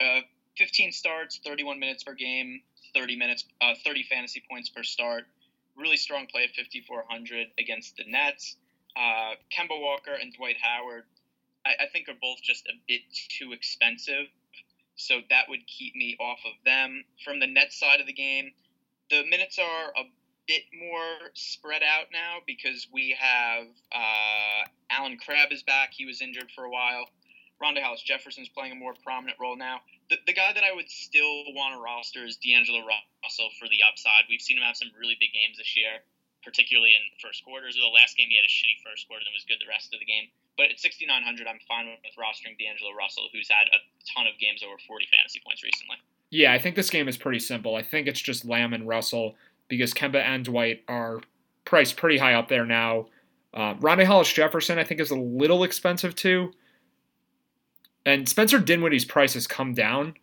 uh, 0.00 0.20
15 0.56 0.92
starts, 0.92 1.40
31 1.44 1.78
minutes 1.78 2.04
per 2.04 2.14
game, 2.14 2.62
30 2.94 3.16
minutes, 3.16 3.44
uh, 3.60 3.74
30 3.84 4.04
fantasy 4.04 4.42
points 4.50 4.68
per 4.68 4.82
start. 4.82 5.24
Really 5.76 5.96
strong 5.96 6.26
play 6.26 6.44
at 6.44 6.54
5,400 6.54 7.48
against 7.58 7.96
the 7.96 8.04
Nets. 8.06 8.56
Uh, 8.96 9.34
Kemba 9.50 9.80
Walker 9.80 10.14
and 10.14 10.32
Dwight 10.32 10.56
Howard, 10.62 11.04
I, 11.66 11.70
I 11.80 11.86
think 11.92 12.08
are 12.08 12.18
both 12.20 12.40
just 12.42 12.66
a 12.66 12.72
bit 12.86 13.00
too 13.28 13.52
expensive. 13.52 14.26
So 14.96 15.20
that 15.30 15.48
would 15.48 15.66
keep 15.66 15.96
me 15.96 16.16
off 16.20 16.38
of 16.44 16.52
them. 16.64 17.04
From 17.24 17.40
the 17.40 17.48
net 17.48 17.72
side 17.72 18.00
of 18.00 18.06
the 18.06 18.12
game, 18.12 18.52
the 19.10 19.24
minutes 19.26 19.58
are 19.58 19.90
a 19.96 20.04
bit 20.46 20.62
more 20.78 21.30
spread 21.34 21.82
out 21.82 22.06
now 22.12 22.38
because 22.46 22.86
we 22.92 23.16
have 23.18 23.66
uh, 23.92 24.68
Allen 24.90 25.18
Crabbe 25.18 25.52
is 25.52 25.62
back. 25.62 25.90
He 25.92 26.06
was 26.06 26.20
injured 26.22 26.50
for 26.54 26.64
a 26.64 26.70
while. 26.70 27.08
Rondae 27.62 27.82
Hollis 27.82 28.02
Jefferson's 28.02 28.48
playing 28.48 28.72
a 28.72 28.74
more 28.74 28.94
prominent 29.04 29.38
role 29.40 29.56
now. 29.56 29.80
The, 30.10 30.18
the 30.26 30.32
guy 30.34 30.52
that 30.52 30.64
I 30.64 30.74
would 30.74 30.90
still 30.90 31.44
want 31.54 31.74
to 31.74 31.80
roster 31.80 32.24
is 32.24 32.36
D'Angelo 32.36 32.82
Russell 32.84 33.50
for 33.58 33.68
the 33.68 33.80
upside. 33.86 34.28
We've 34.28 34.42
seen 34.42 34.58
him 34.58 34.64
have 34.64 34.76
some 34.76 34.90
really 34.98 35.16
big 35.18 35.32
games 35.32 35.56
this 35.56 35.76
year 35.76 36.02
particularly 36.44 36.92
in 36.92 37.02
first 37.18 37.42
quarters. 37.42 37.74
The 37.74 37.88
last 37.88 38.16
game 38.16 38.28
he 38.28 38.36
had 38.36 38.44
a 38.44 38.52
shitty 38.52 38.84
first 38.84 39.08
quarter 39.08 39.24
and 39.24 39.32
was 39.32 39.48
good 39.48 39.58
the 39.58 39.66
rest 39.66 39.96
of 39.96 39.98
the 39.98 40.06
game. 40.06 40.28
But 40.60 40.70
at 40.70 40.78
6,900, 40.78 41.48
I'm 41.48 41.58
fine 41.66 41.88
with 41.88 42.14
rostering 42.14 42.54
D'Angelo 42.60 42.92
Russell, 42.92 43.26
who's 43.32 43.48
had 43.48 43.66
a 43.72 43.80
ton 44.14 44.28
of 44.28 44.38
games 44.38 44.62
over 44.62 44.76
40 44.86 45.08
fantasy 45.10 45.40
points 45.42 45.64
recently. 45.64 45.96
Yeah, 46.30 46.52
I 46.52 46.60
think 46.60 46.76
this 46.76 46.92
game 46.92 47.08
is 47.08 47.16
pretty 47.16 47.40
simple. 47.40 47.74
I 47.74 47.82
think 47.82 48.06
it's 48.06 48.20
just 48.20 48.44
Lamb 48.44 48.72
and 48.72 48.86
Russell 48.86 49.34
because 49.66 49.94
Kemba 49.94 50.22
and 50.22 50.44
Dwight 50.44 50.84
are 50.86 51.20
priced 51.64 51.96
pretty 51.96 52.18
high 52.18 52.34
up 52.34 52.48
there 52.48 52.66
now. 52.66 53.06
Uh, 53.52 53.74
Hollis 53.74 54.32
Jefferson, 54.32 54.78
I 54.78 54.84
think, 54.84 55.00
is 55.00 55.10
a 55.10 55.16
little 55.16 55.64
expensive 55.64 56.14
too. 56.14 56.52
And 58.06 58.28
Spencer 58.28 58.58
Dinwiddie's 58.58 59.04
price 59.04 59.34
has 59.34 59.46
come 59.46 59.72
down, 59.72 60.14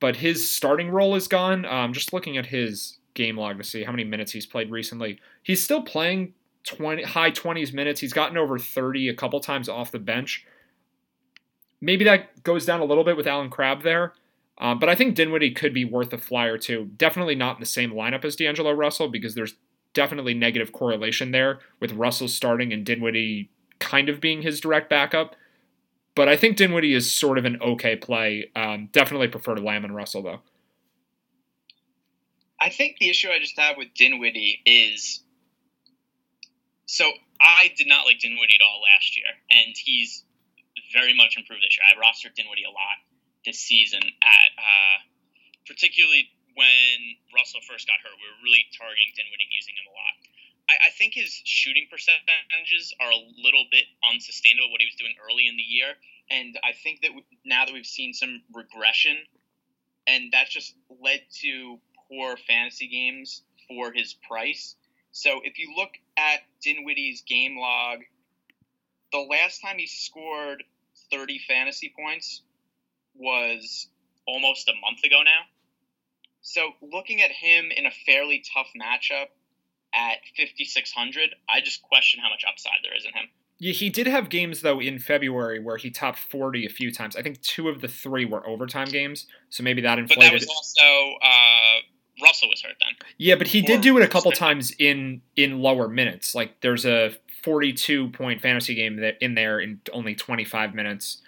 but 0.00 0.16
his 0.16 0.50
starting 0.50 0.90
role 0.90 1.14
is 1.14 1.28
gone. 1.28 1.64
Um, 1.64 1.92
just 1.92 2.12
looking 2.12 2.36
at 2.36 2.46
his 2.46 2.98
game 3.14 3.36
log 3.36 3.58
to 3.58 3.64
see 3.64 3.84
how 3.84 3.92
many 3.92 4.04
minutes 4.04 4.32
he's 4.32 4.46
played 4.46 4.70
recently. 4.70 5.20
He's 5.42 5.62
still 5.62 5.82
playing 5.82 6.34
20 6.64 7.02
high 7.04 7.30
20s 7.30 7.72
minutes. 7.72 8.00
He's 8.00 8.12
gotten 8.12 8.36
over 8.36 8.58
30 8.58 9.08
a 9.08 9.14
couple 9.14 9.40
times 9.40 9.68
off 9.68 9.92
the 9.92 9.98
bench. 9.98 10.44
Maybe 11.80 12.04
that 12.04 12.42
goes 12.42 12.66
down 12.66 12.80
a 12.80 12.84
little 12.84 13.04
bit 13.04 13.16
with 13.16 13.26
Allen 13.26 13.50
Crabbe 13.50 13.82
there. 13.82 14.12
Um, 14.58 14.78
but 14.78 14.90
I 14.90 14.94
think 14.94 15.14
Dinwiddie 15.14 15.52
could 15.52 15.72
be 15.72 15.86
worth 15.86 16.12
a 16.12 16.18
flyer 16.18 16.58
too. 16.58 16.90
Definitely 16.96 17.34
not 17.34 17.56
in 17.56 17.60
the 17.60 17.66
same 17.66 17.92
lineup 17.92 18.24
as 18.24 18.36
D'Angelo 18.36 18.72
Russell 18.72 19.08
because 19.08 19.34
there's 19.34 19.54
definitely 19.94 20.34
negative 20.34 20.72
correlation 20.72 21.30
there 21.30 21.60
with 21.80 21.92
Russell 21.92 22.28
starting 22.28 22.72
and 22.72 22.84
Dinwiddie 22.84 23.50
kind 23.78 24.08
of 24.10 24.20
being 24.20 24.42
his 24.42 24.60
direct 24.60 24.90
backup. 24.90 25.34
But 26.20 26.28
I 26.28 26.36
think 26.36 26.60
Dinwiddie 26.60 26.92
is 26.92 27.10
sort 27.10 27.40
of 27.40 27.48
an 27.48 27.56
okay 27.64 27.96
play. 27.96 28.52
Um, 28.52 28.92
definitely 28.92 29.32
prefer 29.32 29.54
to 29.54 29.62
Lamb 29.64 29.88
and 29.88 29.96
Russell 29.96 30.20
though. 30.20 30.44
I 32.60 32.68
think 32.68 33.00
the 33.00 33.08
issue 33.08 33.32
I 33.32 33.40
just 33.40 33.58
have 33.58 33.80
with 33.80 33.88
Dinwiddie 33.96 34.60
is 34.68 35.24
so 36.84 37.08
I 37.40 37.72
did 37.72 37.88
not 37.88 38.04
like 38.04 38.20
Dinwiddie 38.20 38.52
at 38.52 38.60
all 38.60 38.84
last 38.84 39.16
year, 39.16 39.32
and 39.48 39.72
he's 39.72 40.22
very 40.92 41.16
much 41.16 41.40
improved 41.40 41.64
this 41.64 41.72
year. 41.80 41.88
I 41.88 41.96
rostered 41.96 42.36
Dinwiddie 42.36 42.68
a 42.68 42.74
lot 42.76 43.00
this 43.48 43.56
season 43.56 44.04
at 44.04 44.50
uh, 44.60 44.96
particularly 45.64 46.28
when 46.52 47.16
Russell 47.32 47.64
first 47.64 47.88
got 47.88 47.96
hurt. 48.04 48.12
We 48.20 48.28
were 48.28 48.44
really 48.44 48.68
targeting 48.76 49.08
Dinwiddie 49.16 49.48
and 49.48 49.56
using 49.56 49.72
him 49.72 49.88
a 49.88 49.94
lot. 49.96 50.14
I, 50.70 50.74
I 50.86 50.90
think 50.94 51.14
his 51.18 51.34
shooting 51.42 51.90
percentages 51.90 52.94
are 53.02 53.10
a 53.10 53.20
little 53.42 53.66
bit 53.74 53.90
unsustainable. 54.06 54.70
What 54.70 54.80
he 54.80 54.86
was 54.86 54.94
doing 54.94 55.18
early 55.18 55.50
in 55.50 55.58
the 55.58 55.66
year, 55.66 55.98
and 56.30 56.58
I 56.62 56.72
think 56.72 57.02
that 57.02 57.10
now 57.44 57.64
that 57.64 57.74
we've 57.74 57.86
seen 57.86 58.12
some 58.12 58.42
regression, 58.54 59.16
and 60.06 60.32
that's 60.32 60.50
just 60.50 60.74
led 61.02 61.20
to 61.42 61.78
poor 62.08 62.36
fantasy 62.36 62.88
games 62.88 63.42
for 63.68 63.92
his 63.92 64.14
price. 64.28 64.76
So 65.12 65.40
if 65.42 65.58
you 65.58 65.74
look 65.76 65.90
at 66.16 66.40
Dinwiddie's 66.62 67.22
game 67.22 67.58
log, 67.58 68.00
the 69.12 69.18
last 69.18 69.60
time 69.60 69.78
he 69.78 69.86
scored 69.86 70.62
30 71.10 71.40
fantasy 71.48 71.92
points 71.98 72.42
was 73.14 73.88
almost 74.26 74.68
a 74.68 74.72
month 74.80 75.02
ago 75.04 75.22
now. 75.24 75.42
So 76.42 76.70
looking 76.80 77.22
at 77.22 77.30
him 77.30 77.70
in 77.76 77.86
a 77.86 77.90
fairly 78.06 78.42
tough 78.54 78.68
matchup 78.80 79.26
at 79.92 80.18
5600, 80.36 81.34
I 81.48 81.60
just 81.60 81.82
question 81.82 82.20
how 82.20 82.30
much 82.30 82.44
upside 82.48 82.80
there 82.82 82.96
is 82.96 83.04
in 83.04 83.12
him. 83.12 83.28
Yeah, 83.60 83.74
he 83.74 83.90
did 83.90 84.06
have 84.06 84.30
games 84.30 84.62
though 84.62 84.80
in 84.80 84.98
February 84.98 85.60
where 85.60 85.76
he 85.76 85.90
topped 85.90 86.18
40 86.18 86.64
a 86.64 86.70
few 86.70 86.90
times. 86.90 87.14
I 87.14 87.22
think 87.22 87.42
two 87.42 87.68
of 87.68 87.82
the 87.82 87.88
three 87.88 88.24
were 88.24 88.44
overtime 88.48 88.88
games, 88.88 89.26
so 89.50 89.62
maybe 89.62 89.82
that 89.82 89.98
inflated. 89.98 90.18
But 90.18 90.24
that 90.24 90.32
was 90.32 90.48
also 90.48 91.18
uh, 91.22 92.24
Russell 92.26 92.48
was 92.48 92.62
hurt 92.62 92.76
then. 92.80 92.94
Yeah, 93.18 93.34
but 93.34 93.48
he 93.48 93.60
did 93.60 93.82
do 93.82 93.98
it 93.98 94.02
a 94.02 94.08
couple 94.08 94.32
times 94.32 94.72
in 94.78 95.20
in 95.36 95.60
lower 95.60 95.88
minutes. 95.88 96.34
Like 96.34 96.62
there's 96.62 96.86
a 96.86 97.14
42 97.42 98.08
point 98.08 98.40
fantasy 98.40 98.74
game 98.74 98.96
that 98.96 99.18
in 99.20 99.34
there 99.34 99.60
in 99.60 99.80
only 99.92 100.14
25 100.14 100.74
minutes. 100.74 101.20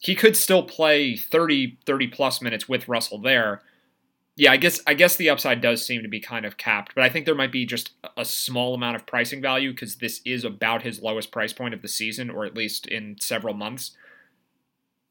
He 0.00 0.14
could 0.14 0.36
still 0.36 0.62
play 0.62 1.16
30 1.16 1.78
30 1.86 2.08
plus 2.08 2.42
minutes 2.42 2.68
with 2.68 2.88
Russell 2.88 3.18
there 3.18 3.62
yeah, 4.38 4.52
I 4.52 4.56
guess 4.56 4.80
I 4.86 4.94
guess 4.94 5.16
the 5.16 5.30
upside 5.30 5.60
does 5.60 5.84
seem 5.84 6.02
to 6.02 6.08
be 6.08 6.20
kind 6.20 6.46
of 6.46 6.56
capped, 6.56 6.94
but 6.94 7.02
I 7.02 7.08
think 7.08 7.26
there 7.26 7.34
might 7.34 7.50
be 7.50 7.66
just 7.66 7.90
a 8.16 8.24
small 8.24 8.72
amount 8.72 8.94
of 8.94 9.04
pricing 9.04 9.42
value 9.42 9.72
because 9.72 9.96
this 9.96 10.20
is 10.24 10.44
about 10.44 10.82
his 10.82 11.02
lowest 11.02 11.32
price 11.32 11.52
point 11.52 11.74
of 11.74 11.82
the 11.82 11.88
season, 11.88 12.30
or 12.30 12.44
at 12.44 12.54
least 12.54 12.86
in 12.86 13.16
several 13.20 13.52
months. 13.52 13.96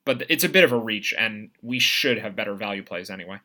But 0.05 0.24
it's 0.29 0.46
a 0.46 0.50
bit 0.50 0.63
of 0.63 0.72
a 0.72 0.77
reach, 0.77 1.13
and 1.17 1.50
we 1.62 1.77
should 1.77 2.19
have 2.19 2.38
better 2.38 2.55
value 2.55 2.84
plays 2.84 3.10
anyway. 3.10 3.41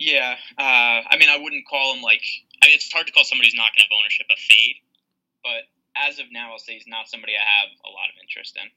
Yeah, 0.00 0.34
uh, 0.58 1.06
I 1.08 1.16
mean, 1.16 1.28
I 1.28 1.38
wouldn't 1.38 1.64
call 1.68 1.94
him 1.94 2.02
like. 2.02 2.22
I 2.60 2.66
mean, 2.66 2.74
it's 2.74 2.92
hard 2.92 3.06
to 3.06 3.12
call 3.12 3.22
somebody 3.22 3.46
who's 3.46 3.54
not 3.54 3.70
going 3.70 3.78
to 3.78 3.94
have 3.94 4.00
ownership 4.02 4.26
a 4.32 4.36
fade, 4.36 4.76
but 5.44 5.62
as 5.94 6.18
of 6.18 6.26
now, 6.32 6.50
I'll 6.50 6.58
say 6.58 6.74
he's 6.74 6.88
not 6.88 7.08
somebody 7.08 7.34
I 7.34 7.62
have 7.62 7.70
a 7.86 7.90
lot 7.90 8.10
of 8.10 8.18
interest 8.20 8.58
in. 8.60 8.68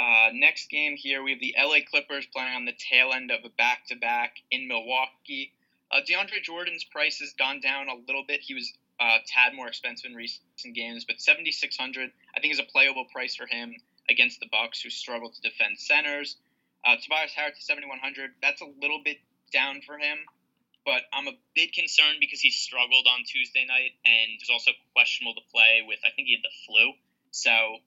Uh, 0.00 0.30
next 0.32 0.70
game 0.70 0.96
here, 0.96 1.22
we 1.22 1.32
have 1.32 1.40
the 1.40 1.54
LA 1.58 1.78
Clippers 1.88 2.26
playing 2.32 2.54
on 2.54 2.64
the 2.64 2.72
tail 2.72 3.12
end 3.12 3.30
of 3.30 3.40
a 3.44 3.50
back 3.50 3.86
to 3.88 3.96
back 3.96 4.36
in 4.50 4.66
Milwaukee. 4.66 5.52
Uh, 5.90 6.00
DeAndre 6.08 6.42
Jordan's 6.42 6.84
price 6.84 7.18
has 7.18 7.32
gone 7.34 7.60
down 7.60 7.88
a 7.88 7.94
little 8.06 8.24
bit. 8.26 8.40
He 8.40 8.54
was 8.54 8.72
uh, 8.98 9.18
tad 9.26 9.54
more 9.54 9.68
expensive 9.68 10.10
in 10.10 10.16
recent 10.16 10.74
games, 10.74 11.04
but 11.04 11.20
7600 11.20 12.10
I 12.36 12.40
think 12.40 12.52
is 12.52 12.58
a 12.58 12.64
playable 12.64 13.04
price 13.12 13.36
for 13.36 13.46
him 13.46 13.74
against 14.08 14.40
the 14.40 14.48
Bucks, 14.50 14.80
who 14.80 14.90
struggle 14.90 15.30
to 15.30 15.40
defend 15.40 15.78
centers. 15.78 16.36
Uh, 16.84 16.96
Tobias 16.96 17.32
Harris 17.32 17.58
to 17.58 17.64
7100 17.64 18.30
that's 18.42 18.60
a 18.60 18.66
little 18.80 19.00
bit 19.04 19.18
down 19.52 19.82
for 19.86 19.98
him, 19.98 20.18
but 20.84 21.02
I'm 21.12 21.28
a 21.28 21.36
bit 21.54 21.72
concerned 21.72 22.18
because 22.18 22.40
he 22.40 22.50
struggled 22.50 23.06
on 23.06 23.24
Tuesday 23.24 23.64
night 23.68 23.92
and 24.04 24.40
is 24.42 24.50
also 24.50 24.72
questionable 24.94 25.34
to 25.34 25.46
play 25.52 25.82
with. 25.86 25.98
I 26.04 26.10
think 26.10 26.26
he 26.26 26.34
had 26.34 26.42
the 26.42 26.56
flu, 26.66 26.92
so 27.30 27.78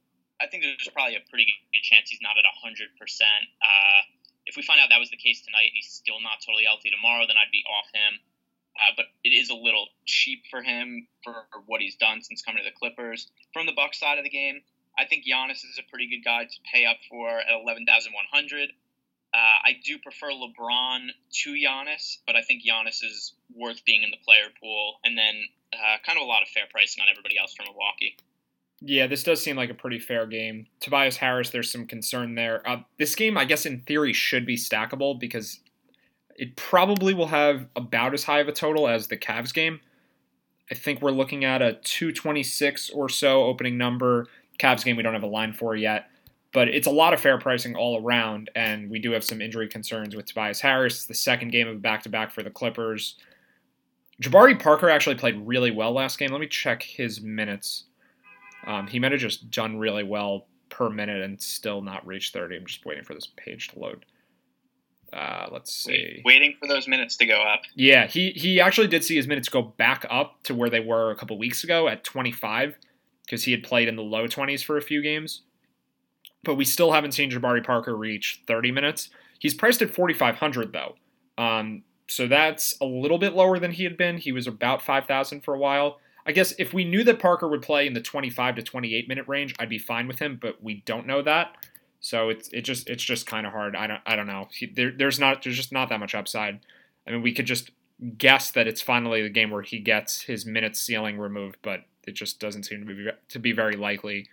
I 0.42 0.48
think 0.48 0.64
there's 0.64 0.92
probably 0.92 1.16
a 1.16 1.24
pretty 1.30 1.48
good 1.72 1.84
chance 1.84 2.10
he's 2.10 2.22
not 2.22 2.36
at 2.38 2.44
100%. 2.44 2.92
Uh, 2.92 4.02
if 4.46 4.56
we 4.56 4.62
find 4.62 4.80
out 4.80 4.90
that 4.90 5.00
was 5.00 5.10
the 5.10 5.18
case 5.18 5.42
tonight 5.42 5.72
and 5.72 5.76
he's 5.76 5.90
still 5.90 6.20
not 6.22 6.44
totally 6.46 6.66
healthy 6.66 6.92
tomorrow, 6.92 7.26
then 7.26 7.38
I'd 7.40 7.52
be 7.52 7.64
off 7.66 7.88
him. 7.94 8.20
Uh, 8.76 8.92
but 8.98 9.06
it 9.24 9.32
is 9.32 9.50
a 9.50 9.56
little 9.56 9.88
cheap 10.06 10.44
for 10.52 10.62
him 10.62 11.08
for 11.24 11.48
what 11.66 11.80
he's 11.80 11.96
done 11.96 12.22
since 12.22 12.42
coming 12.42 12.62
to 12.62 12.70
the 12.70 12.76
Clippers. 12.76 13.32
From 13.54 13.66
the 13.66 13.72
Bucks 13.72 14.00
side 14.00 14.18
of 14.18 14.26
the 14.26 14.30
game, 14.30 14.62
I 15.00 15.06
think 15.06 15.24
Giannis 15.24 15.64
is 15.64 15.80
a 15.80 15.90
pretty 15.90 16.08
good 16.08 16.24
guy 16.24 16.44
to 16.44 16.58
pay 16.72 16.86
up 16.86 16.98
for 17.10 17.30
at 17.40 17.56
11,100. 17.56 18.70
Uh, 18.70 19.38
I 19.38 19.80
do 19.84 19.98
prefer 20.00 20.32
LeBron 20.32 21.08
to 21.44 21.50
Giannis, 21.54 22.20
but 22.28 22.36
I 22.36 22.42
think 22.42 22.64
Giannis 22.64 23.04
is 23.04 23.34
worth 23.54 23.84
being 23.84 24.04
in 24.04 24.12
the 24.12 24.20
player 24.24 24.48
pool. 24.62 25.00
And 25.04 25.18
then 25.18 25.36
uh, 25.74 25.98
kind 26.06 26.18
of 26.18 26.24
a 26.24 26.28
lot 26.28 26.44
of 26.44 26.50
fair 26.50 26.64
pricing 26.70 27.02
on 27.04 27.10
everybody 27.10 27.38
else 27.38 27.54
from 27.54 27.66
Milwaukee. 27.68 28.16
Yeah, 28.82 29.08
this 29.08 29.24
does 29.24 29.42
seem 29.42 29.56
like 29.56 29.70
a 29.70 29.76
pretty 29.76 30.00
fair 30.00 30.26
game. 30.26 30.68
Tobias 30.80 31.18
Harris, 31.18 31.50
there's 31.50 31.72
some 31.72 31.88
concern 31.88 32.36
there. 32.36 32.68
Uh, 32.68 32.82
this 33.00 33.16
game, 33.16 33.38
I 33.38 33.46
guess, 33.46 33.66
in 33.66 33.82
theory, 33.82 34.14
should 34.14 34.46
be 34.46 34.58
stackable 34.58 35.20
because 35.20 35.60
it 36.36 36.56
probably 36.56 37.14
will 37.14 37.28
have 37.28 37.68
about 37.76 38.14
as 38.14 38.26
high 38.26 38.40
of 38.40 38.48
a 38.48 38.52
total 38.52 38.88
as 38.88 39.08
the 39.08 39.18
Cavs 39.18 39.54
game. 39.54 39.80
I 40.70 40.76
think 40.76 41.02
we're 41.02 41.12
looking 41.12 41.46
at 41.46 41.62
a 41.62 41.74
226 41.84 42.90
or 42.90 43.08
so 43.08 43.44
opening 43.44 43.78
number. 43.78 44.28
Cavs 44.60 44.84
game, 44.84 44.98
we 44.98 45.04
don't 45.04 45.14
have 45.14 45.24
a 45.24 45.28
line 45.28 45.54
for 45.54 45.76
yet, 45.76 46.10
but 46.54 46.68
it's 46.68 46.88
a 46.88 46.92
lot 46.92 47.14
of 47.14 47.20
fair 47.20 47.38
pricing 47.38 47.76
all 47.76 48.04
around, 48.04 48.50
and 48.56 48.90
we 48.90 49.00
do 49.00 49.12
have 49.12 49.24
some 49.24 49.42
injury 49.42 49.68
concerns 49.68 50.16
with 50.16 50.26
Tobias 50.26 50.60
Harris. 50.60 51.06
The 51.06 51.14
second 51.14 51.52
game 51.52 51.68
of 51.68 51.82
back 51.82 52.04
to 52.04 52.10
back 52.10 52.32
for 52.32 52.44
the 52.44 52.50
Clippers. 52.50 53.16
Jabari 54.22 54.60
Parker 54.60 54.90
actually 54.90 55.16
played 55.16 55.46
really 55.46 55.72
well 55.72 55.92
last 55.94 56.18
game. 56.18 56.32
Let 56.32 56.42
me 56.42 56.48
check 56.48 56.84
his 56.84 57.22
minutes. 57.22 57.86
Um, 58.66 58.88
he 58.88 59.00
might 59.00 59.12
have 59.12 59.22
just 59.22 59.52
done 59.52 59.78
really 59.78 60.04
well 60.04 60.48
per 60.70 60.90
minute 60.90 61.22
and 61.22 61.42
still 61.42 61.82
not 61.82 62.06
reached 62.06 62.34
30. 62.34 62.58
I'm 62.58 62.66
just 62.66 62.86
waiting 62.86 63.04
for 63.04 63.14
this 63.14 63.28
page 63.38 63.70
to 63.70 63.80
load. 63.80 64.06
Uh, 65.14 65.48
let's 65.52 65.74
see. 65.74 66.22
Waiting 66.26 66.56
for 66.60 66.68
those 66.68 66.88
minutes 66.88 67.16
to 67.18 67.26
go 67.26 67.42
up. 67.42 67.62
Yeah, 67.76 68.08
he 68.08 68.32
he 68.32 68.60
actually 68.60 68.88
did 68.88 69.04
see 69.04 69.16
his 69.16 69.28
minutes 69.28 69.48
go 69.48 69.62
back 69.62 70.06
up 70.10 70.44
to 70.44 70.56
where 70.56 70.70
they 70.70 70.80
were 70.80 71.12
a 71.12 71.16
couple 71.16 71.38
weeks 71.38 71.64
ago 71.64 71.88
at 71.88 72.04
25 72.04 72.78
because 73.24 73.44
he 73.44 73.52
had 73.52 73.64
played 73.64 73.88
in 73.88 73.96
the 73.96 74.04
low 74.04 74.28
20s 74.28 74.64
for 74.64 74.78
a 74.78 74.82
few 74.82 75.02
games. 75.02 75.44
But 76.44 76.56
we 76.56 76.66
still 76.66 76.92
haven't 76.92 77.14
seen 77.14 77.32
Jabari 77.32 77.64
Parker 77.64 77.96
reach 77.96 78.42
30 78.46 78.72
minutes. 78.72 79.10
He's 79.40 79.54
priced 79.54 79.82
at 79.82 79.94
4,500 79.94 80.74
though, 80.74 80.96
um, 81.42 81.84
so 82.08 82.28
that's 82.28 82.76
a 82.82 82.86
little 82.86 83.18
bit 83.18 83.34
lower 83.34 83.58
than 83.58 83.72
he 83.72 83.84
had 83.84 83.98
been. 83.98 84.18
He 84.18 84.32
was 84.32 84.48
about 84.48 84.82
5,000 84.82 85.42
for 85.42 85.54
a 85.54 85.60
while. 85.60 86.00
I 86.26 86.32
guess 86.32 86.54
if 86.58 86.74
we 86.74 86.84
knew 86.84 87.04
that 87.04 87.20
Parker 87.20 87.48
would 87.48 87.62
play 87.62 87.86
in 87.86 87.94
the 87.94 88.02
25 88.02 88.56
to 88.56 88.64
28 88.64 89.08
minute 89.08 89.28
range, 89.28 89.54
I'd 89.60 89.70
be 89.70 89.78
fine 89.78 90.08
with 90.08 90.20
him, 90.20 90.40
but 90.42 90.62
we 90.64 90.84
don't 90.86 91.06
know 91.06 91.22
that. 91.22 91.56
So 92.00 92.30
it's 92.30 92.50
it 92.50 92.62
just 92.62 92.90
it's 92.90 93.04
just 93.04 93.26
kind 93.26 93.46
of 93.46 93.54
hard. 93.54 93.76
I 93.76 93.88
don't 93.88 94.02
I 94.06 94.16
don't 94.16 94.28
know. 94.28 94.48
He, 94.52 94.68
there, 94.68 94.92
there's 94.92 95.20
not 95.20 95.44
there's 95.44 95.56
just 95.56 95.72
not 95.72 95.90
that 95.90 96.00
much 96.00 96.16
upside. 96.16 96.60
I 97.08 97.12
mean, 97.12 97.22
we 97.22 97.34
could 97.34 97.46
just 97.46 97.72
guess 98.18 98.52
that 98.52 98.68
it's 98.68 98.82
finally 98.82 99.22
the 99.22 99.30
game 99.30 99.52
where 99.52 99.62
he 99.62 99.80
gets 99.80 100.22
his 100.22 100.46
minutes 100.46 100.80
ceiling 100.80 101.18
removed, 101.18 101.58
but 101.62 101.82
it 102.06 102.14
just 102.14 102.40
doesn't 102.40 102.64
seem 102.64 102.86
to 102.86 102.94
be 102.94 103.10
to 103.30 103.40
be 103.40 103.52
very 103.52 103.76
likely. 103.76 104.28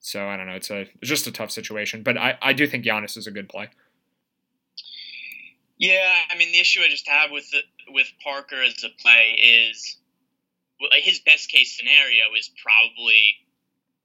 So 0.00 0.28
I 0.28 0.36
don't 0.36 0.46
know. 0.46 0.54
It's 0.54 0.70
a 0.70 0.80
it's 1.00 1.08
just 1.08 1.26
a 1.26 1.32
tough 1.32 1.50
situation, 1.50 2.02
but 2.02 2.16
I 2.16 2.38
I 2.42 2.52
do 2.52 2.66
think 2.66 2.84
Giannis 2.84 3.16
is 3.16 3.26
a 3.26 3.30
good 3.30 3.48
play. 3.48 3.70
Yeah, 5.78 6.14
I 6.30 6.36
mean 6.36 6.52
the 6.52 6.60
issue 6.60 6.80
I 6.80 6.88
just 6.88 7.08
have 7.08 7.30
with 7.30 7.50
the, 7.50 7.60
with 7.92 8.06
Parker 8.22 8.62
as 8.62 8.84
a 8.84 8.90
play 9.00 9.38
is 9.40 9.98
his 10.92 11.20
best 11.20 11.48
case 11.48 11.76
scenario 11.76 12.32
is 12.36 12.50
probably 12.60 13.40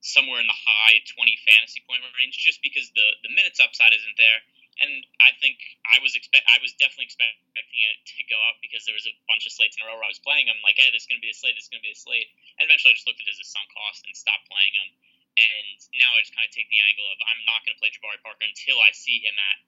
somewhere 0.00 0.40
in 0.40 0.48
the 0.48 0.56
high 0.56 0.96
20 1.12 1.36
fantasy 1.44 1.84
point 1.84 2.00
range 2.16 2.40
just 2.40 2.64
because 2.64 2.88
the 2.96 3.06
the 3.20 3.32
minutes 3.32 3.60
upside 3.60 3.92
isn't 3.92 4.16
there. 4.16 4.40
And 4.80 5.04
I 5.20 5.36
think 5.36 5.60
I 5.84 6.00
was 6.00 6.16
expect 6.16 6.48
I 6.48 6.56
was 6.64 6.72
definitely 6.80 7.12
expecting 7.12 7.80
it 7.84 7.96
to 8.16 8.20
go 8.32 8.38
up 8.48 8.56
because 8.64 8.88
there 8.88 8.96
was 8.96 9.04
a 9.04 9.12
bunch 9.28 9.44
of 9.44 9.52
slates 9.52 9.76
in 9.76 9.84
a 9.84 9.86
row 9.86 10.00
where 10.00 10.08
I 10.08 10.12
was 10.12 10.22
playing 10.22 10.48
him. 10.48 10.56
Like 10.64 10.80
hey 10.80 10.88
this 10.88 11.04
is 11.04 11.08
going 11.10 11.20
to 11.20 11.24
be 11.24 11.32
a 11.32 11.36
slate 11.36 11.52
this 11.58 11.68
is 11.68 11.72
going 11.72 11.84
to 11.84 11.88
be 11.88 11.92
a 11.92 12.00
slate. 12.00 12.32
And 12.56 12.64
eventually 12.64 12.96
I 12.96 12.96
just 12.96 13.04
looked 13.04 13.20
at 13.20 13.28
it 13.28 13.36
as 13.36 13.44
a 13.44 13.48
sunk 13.48 13.68
cost 13.76 14.08
and 14.08 14.16
stopped 14.16 14.48
playing 14.48 14.72
him. 14.72 14.88
And 15.36 15.78
now 16.00 16.10
I 16.16 16.24
just 16.24 16.32
kind 16.32 16.48
of 16.48 16.52
take 16.52 16.68
the 16.72 16.80
angle 16.80 17.06
of 17.12 17.20
I'm 17.22 17.44
not 17.44 17.62
going 17.62 17.76
to 17.76 17.80
play 17.80 17.92
Jabari 17.92 18.18
Parker 18.24 18.44
until 18.44 18.80
I 18.80 18.92
see 18.96 19.20
him 19.20 19.36
at 19.36 19.58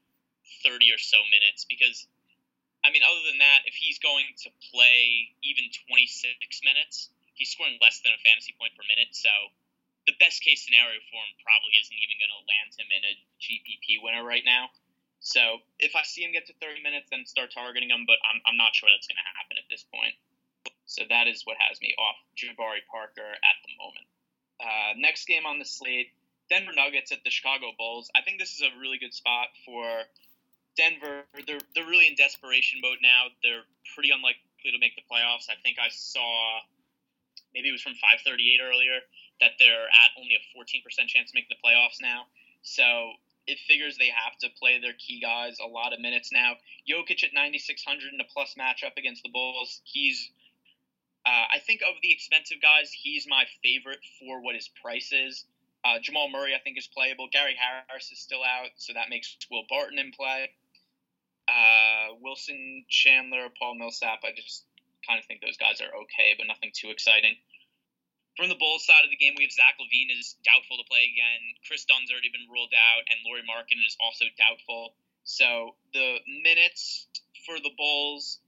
30 0.65 0.91
or 0.91 1.01
so 1.01 1.23
minutes 1.31 1.65
because 1.69 2.09
I 2.83 2.91
mean, 2.91 3.07
other 3.07 3.23
than 3.31 3.39
that, 3.39 3.63
if 3.71 3.79
he's 3.79 4.03
going 4.03 4.27
to 4.43 4.51
play 4.75 5.31
even 5.47 5.71
26 5.87 6.35
minutes, 6.67 7.15
he's 7.39 7.55
scoring 7.55 7.79
less 7.79 8.03
than 8.03 8.11
a 8.11 8.21
fantasy 8.27 8.55
point 8.59 8.75
per 8.75 8.83
minute. 8.87 9.15
So 9.15 9.31
the 10.07 10.19
best 10.19 10.43
case 10.43 10.67
scenario 10.67 10.99
for 11.07 11.23
him 11.23 11.33
probably 11.47 11.79
isn't 11.79 11.95
even 11.95 12.19
going 12.19 12.35
to 12.35 12.43
land 12.43 12.71
him 12.75 12.89
in 12.91 13.03
a 13.07 13.15
GPP 13.39 14.03
winner 14.03 14.27
right 14.27 14.43
now. 14.43 14.75
So 15.23 15.63
if 15.79 15.95
I 15.95 16.03
see 16.03 16.27
him 16.27 16.35
get 16.35 16.51
to 16.51 16.55
30 16.59 16.83
minutes, 16.83 17.07
then 17.15 17.23
start 17.31 17.55
targeting 17.55 17.95
him, 17.95 18.03
but 18.11 18.19
I'm, 18.27 18.43
I'm 18.43 18.59
not 18.59 18.75
sure 18.75 18.91
that's 18.91 19.07
going 19.07 19.23
to 19.23 19.31
happen 19.39 19.55
at 19.55 19.71
this 19.71 19.87
point. 19.87 20.19
So 20.91 21.07
that 21.07 21.31
is 21.31 21.47
what 21.47 21.55
has 21.63 21.79
me 21.79 21.95
off 21.95 22.19
Jabari 22.35 22.83
Parker 22.91 23.31
at 23.31 23.57
the 23.63 23.73
moment. 23.79 24.07
Uh, 24.59 24.99
next 24.99 25.31
game 25.31 25.47
on 25.47 25.63
the 25.63 25.65
slate 25.65 26.11
Denver 26.51 26.75
Nuggets 26.75 27.13
at 27.13 27.23
the 27.23 27.31
Chicago 27.31 27.71
Bulls. 27.79 28.11
I 28.19 28.23
think 28.23 28.43
this 28.43 28.53
is 28.53 28.63
a 28.63 28.75
really 28.79 28.99
good 28.99 29.15
spot 29.15 29.49
for 29.65 30.03
Denver, 30.77 31.25
they're 31.47 31.61
they're 31.75 31.87
really 31.87 32.07
in 32.07 32.15
desperation 32.15 32.81
mode 32.81 32.99
now. 33.03 33.29
They're 33.43 33.67
pretty 33.95 34.11
unlikely 34.11 34.73
to 34.73 34.79
make 34.79 34.97
the 34.97 35.05
playoffs. 35.05 35.51
I 35.51 35.61
think 35.63 35.77
I 35.79 35.89
saw 35.91 36.61
maybe 37.55 37.69
it 37.69 37.73
was 37.73 37.83
from 37.83 37.95
538 38.01 38.61
earlier 38.63 39.05
that 39.41 39.59
they're 39.59 39.91
at 39.91 40.11
only 40.17 40.39
a 40.39 40.43
14% 40.57 40.81
chance 41.09 41.33
to 41.33 41.35
make 41.35 41.49
the 41.49 41.61
playoffs 41.61 42.01
now. 42.01 42.25
So 42.63 43.13
it 43.47 43.59
figures 43.67 43.99
they 43.99 44.13
have 44.15 44.39
to 44.39 44.49
play 44.59 44.79
their 44.81 44.95
key 44.95 45.21
guys 45.21 45.59
a 45.59 45.67
lot 45.67 45.93
of 45.93 46.01
minutes 46.01 46.31
now. 46.33 46.55
Jokic 46.89 47.25
at 47.25 47.35
9600 47.35 48.15
in 48.15 48.21
a 48.21 48.29
plus 48.33 48.55
matchup 48.55 48.97
against 48.97 49.23
the 49.23 49.31
Bulls. 49.31 49.81
He's 49.85 50.31
uh, 51.25 51.47
I 51.55 51.59
think 51.61 51.83
of 51.83 51.95
the 52.03 52.13
expensive 52.13 52.59
guys, 52.61 52.91
he's 52.91 53.27
my 53.29 53.45
favorite 53.63 54.01
for 54.19 54.43
what 54.43 54.57
his 54.57 54.69
price 54.83 55.13
is. 55.13 55.45
Uh, 55.85 55.99
Jamal 56.01 56.29
Murray, 56.29 56.55
I 56.55 56.59
think, 56.59 56.79
is 56.79 56.89
playable. 56.89 57.29
Gary 57.31 57.57
Harris 57.59 58.11
is 58.11 58.19
still 58.19 58.43
out, 58.43 58.71
so 58.77 58.93
that 58.93 59.09
makes 59.09 59.37
Will 59.51 59.65
Barton 59.69 59.99
in 59.99 60.11
play. 60.11 60.51
Uh, 61.49 62.15
Wilson, 62.21 62.85
Chandler, 62.89 63.49
Paul 63.59 63.75
Millsap, 63.75 64.23
I 64.25 64.33
just 64.35 64.65
kind 65.07 65.19
of 65.19 65.27
think 65.27 65.43
those 65.43 65.59
guys 65.59 65.81
are 65.81 65.91
okay, 66.07 66.35
but 66.39 66.47
nothing 66.47 66.71
too 66.73 66.91
exciting. 66.91 67.35
From 68.37 68.49
the 68.49 68.57
Bulls 68.57 68.87
side 68.87 69.05
of 69.05 69.11
the 69.11 69.21
game, 69.21 69.35
we 69.37 69.45
have 69.45 69.53
Zach 69.53 69.77
LaVine 69.77 70.09
is 70.09 70.37
doubtful 70.41 70.79
to 70.79 70.87
play 70.89 71.05
again. 71.13 71.43
Kris 71.69 71.85
Dunn's 71.85 72.09
already 72.11 72.33
been 72.33 72.49
ruled 72.49 72.73
out, 72.73 73.05
and 73.11 73.21
Lauri 73.27 73.45
Markkanen 73.45 73.85
is 73.85 73.97
also 74.01 74.25
doubtful. 74.39 74.95
So 75.25 75.77
the 75.93 76.17
minutes 76.43 77.07
for 77.45 77.61
the 77.61 77.71
Bulls 77.77 78.41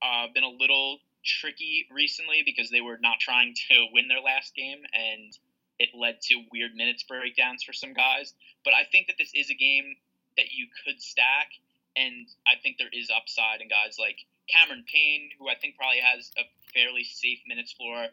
uh, 0.00 0.28
been 0.32 0.44
a 0.44 0.48
little 0.48 1.00
tricky 1.24 1.88
recently 1.90 2.42
because 2.44 2.70
they 2.70 2.80
were 2.80 2.98
not 3.00 3.18
trying 3.18 3.54
to 3.68 3.86
win 3.92 4.06
their 4.08 4.20
last 4.20 4.54
game, 4.54 4.78
and 4.92 5.36
it 5.78 5.90
led 5.94 6.20
to 6.30 6.44
weird 6.52 6.74
minutes 6.74 7.02
breakdowns 7.02 7.64
for 7.64 7.72
some 7.72 7.94
guys. 7.94 8.32
But 8.64 8.74
I 8.74 8.84
think 8.84 9.08
that 9.08 9.16
this 9.18 9.32
is 9.34 9.50
a 9.50 9.54
game 9.54 9.96
that 10.36 10.52
you 10.52 10.68
could 10.84 11.00
stack, 11.00 11.50
and 11.96 12.26
I 12.46 12.58
think 12.62 12.78
there 12.78 12.92
is 12.92 13.10
upside 13.10 13.60
in 13.60 13.68
guys 13.68 13.98
like 13.98 14.18
Cameron 14.50 14.84
Payne, 14.86 15.30
who 15.38 15.48
I 15.48 15.54
think 15.54 15.76
probably 15.76 16.02
has 16.02 16.30
a 16.36 16.44
fairly 16.74 17.04
safe 17.04 17.40
minutes 17.46 17.72
floor, 17.72 18.10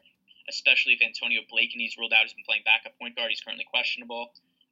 especially 0.49 0.93
if 0.93 1.01
Antonio 1.01 1.41
Blakeney's 1.49 1.97
ruled 1.97 2.13
out. 2.13 2.23
He's 2.23 2.33
been 2.33 2.45
playing 2.45 2.63
backup 2.63 2.97
point 2.99 3.15
guard. 3.15 3.33
He's 3.33 3.41
currently 3.41 3.65
questionable. 3.65 4.31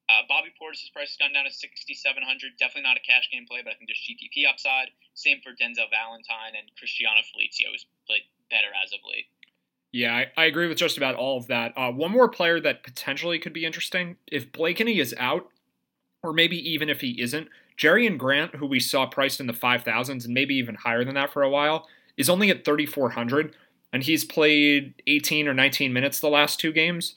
Uh, 0.10 0.26
Bobby 0.28 0.50
Portis' 0.58 0.90
price 0.90 1.14
has 1.14 1.18
gone 1.22 1.34
down 1.34 1.46
to 1.46 1.54
6,700. 1.54 2.58
Definitely 2.58 2.82
not 2.82 2.98
a 2.98 3.06
cash 3.06 3.30
game 3.30 3.46
play, 3.46 3.62
but 3.62 3.74
I 3.74 3.76
think 3.78 3.90
there's 3.90 4.02
GPP 4.02 4.50
upside. 4.50 4.90
Same 5.14 5.38
for 5.42 5.54
Denzel 5.54 5.86
Valentine 5.94 6.58
and 6.58 6.66
Cristiano 6.78 7.22
Felicio, 7.30 7.70
who's 7.70 7.86
played 8.08 8.26
better 8.50 8.74
as 8.74 8.92
of 8.92 9.00
late. 9.06 9.30
Yeah, 9.92 10.16
I, 10.16 10.32
I 10.36 10.46
agree 10.46 10.68
with 10.68 10.78
just 10.78 10.98
about 10.98 11.16
all 11.16 11.38
of 11.38 11.48
that. 11.48 11.74
Uh, 11.78 11.92
one 11.92 12.12
more 12.12 12.28
player 12.28 12.60
that 12.60 12.84
potentially 12.84 13.38
could 13.38 13.54
be 13.54 13.66
interesting 13.66 14.18
if 14.26 14.52
Blakeney 14.52 15.00
is 15.00 15.14
out, 15.18 15.50
or 16.24 16.34
maybe 16.34 16.58
even 16.58 16.90
if 16.90 17.02
he 17.02 17.22
isn't, 17.22 17.48
Jerian 17.80 18.18
Grant, 18.18 18.56
who 18.56 18.66
we 18.66 18.80
saw 18.80 19.06
priced 19.06 19.40
in 19.40 19.48
the 19.48 19.54
5,000s 19.54 20.26
and 20.26 20.34
maybe 20.34 20.56
even 20.56 20.76
higher 20.76 21.06
than 21.06 21.16
that 21.16 21.32
for 21.32 21.42
a 21.42 21.50
while, 21.50 21.88
is 22.18 22.30
only 22.30 22.50
at 22.50 22.66
3,400, 22.66 23.56
and 23.94 24.04
he's 24.04 24.26
played 24.26 24.94
18 25.08 25.48
or 25.48 25.54
19 25.54 25.94
minutes 25.94 26.20
the 26.20 26.28
last 26.28 26.60
two 26.60 26.74
games. 26.74 27.16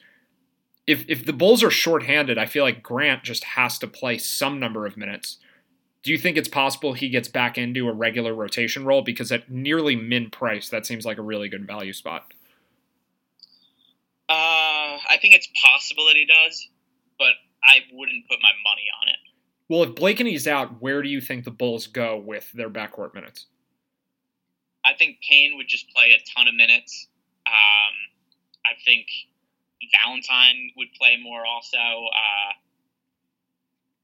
If, 0.87 1.05
if 1.09 1.27
the 1.27 1.33
Bulls 1.33 1.65
are 1.65 1.71
shorthanded, 1.71 2.39
I 2.39 2.47
feel 2.47 2.65
like 2.65 2.83
Grant 2.83 3.25
just 3.25 3.43
has 3.45 3.79
to 3.81 3.89
play 3.89 4.19
some 4.19 4.61
number 4.61 4.87
of 4.87 4.97
minutes. 4.97 5.39
Do 6.05 6.13
you 6.13 6.19
think 6.19 6.37
it's 6.37 6.49
possible 6.49 6.93
he 6.93 7.09
gets 7.09 7.29
back 7.29 7.59
into 7.59 7.89
a 7.89 7.93
regular 7.93 8.35
rotation 8.35 8.85
role? 8.85 9.03
Because 9.03 9.31
at 9.33 9.51
nearly 9.51 9.97
min 9.97 10.31
price, 10.31 10.69
that 10.69 10.87
seems 10.87 11.05
like 11.05 11.19
a 11.19 11.23
really 11.23 11.49
good 11.49 11.67
value 11.67 11.93
spot. 11.93 12.33
Uh, 14.29 14.99
I 15.09 15.19
think 15.21 15.35
it's 15.35 15.49
possible 15.65 16.07
that 16.07 16.17
he 16.17 16.27
does, 16.27 16.69
but 17.19 17.35
I 17.63 17.79
wouldn't 17.93 18.29
put 18.29 18.39
my 18.41 18.51
money 18.65 18.87
on 19.01 19.09
it. 19.09 19.32
Well, 19.73 19.85
if 19.85 19.95
Blakeney's 19.95 20.47
out, 20.47 20.83
where 20.83 21.01
do 21.01 21.09
you 21.09 21.23
think 21.23 21.45
the 21.45 21.51
Bulls 21.51 21.87
go 21.87 22.19
with 22.19 22.53
their 22.53 22.69
backcourt 22.69 23.15
minutes? 23.15 23.47
I 24.85 24.93
think 24.93 25.17
Payne 25.27 25.57
would 25.57 25.67
just 25.67 25.89
play 25.97 26.11
a 26.11 26.21
ton 26.37 26.47
of 26.47 26.55
minutes. 26.55 27.09
Um, 27.47 27.95
I 28.67 28.75
think 28.85 29.07
Valentine 30.05 30.73
would 30.77 30.89
play 31.01 31.17
more 31.23 31.47
also. 31.47 31.79
Uh, 31.79 32.53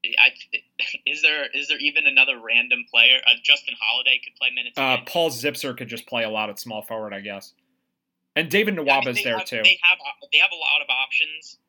I, 0.07 0.31
is 1.05 1.21
there 1.21 1.45
is 1.53 1.67
there 1.67 1.77
even 1.77 2.07
another 2.07 2.41
random 2.43 2.85
player? 2.91 3.19
Uh, 3.27 3.33
Justin 3.43 3.75
Holiday 3.79 4.19
could 4.23 4.33
play 4.39 4.49
minutes. 4.49 4.75
Uh, 4.75 4.97
Paul 5.05 5.29
Zipser 5.29 5.77
could 5.77 5.87
just 5.87 6.07
play 6.07 6.23
a 6.23 6.31
lot 6.31 6.49
at 6.49 6.57
small 6.59 6.81
forward, 6.81 7.13
I 7.13 7.19
guess. 7.19 7.53
And 8.35 8.49
David 8.49 8.75
Nwaba's 8.75 9.07
I 9.07 9.11
mean, 9.11 9.23
there 9.23 9.37
have, 9.37 9.45
too. 9.45 9.61
They 9.63 9.77
have 9.83 9.99
they 10.33 10.39
have 10.39 10.51
a 10.51 10.57
lot 10.57 10.81
of 10.81 10.89
options 10.89 11.59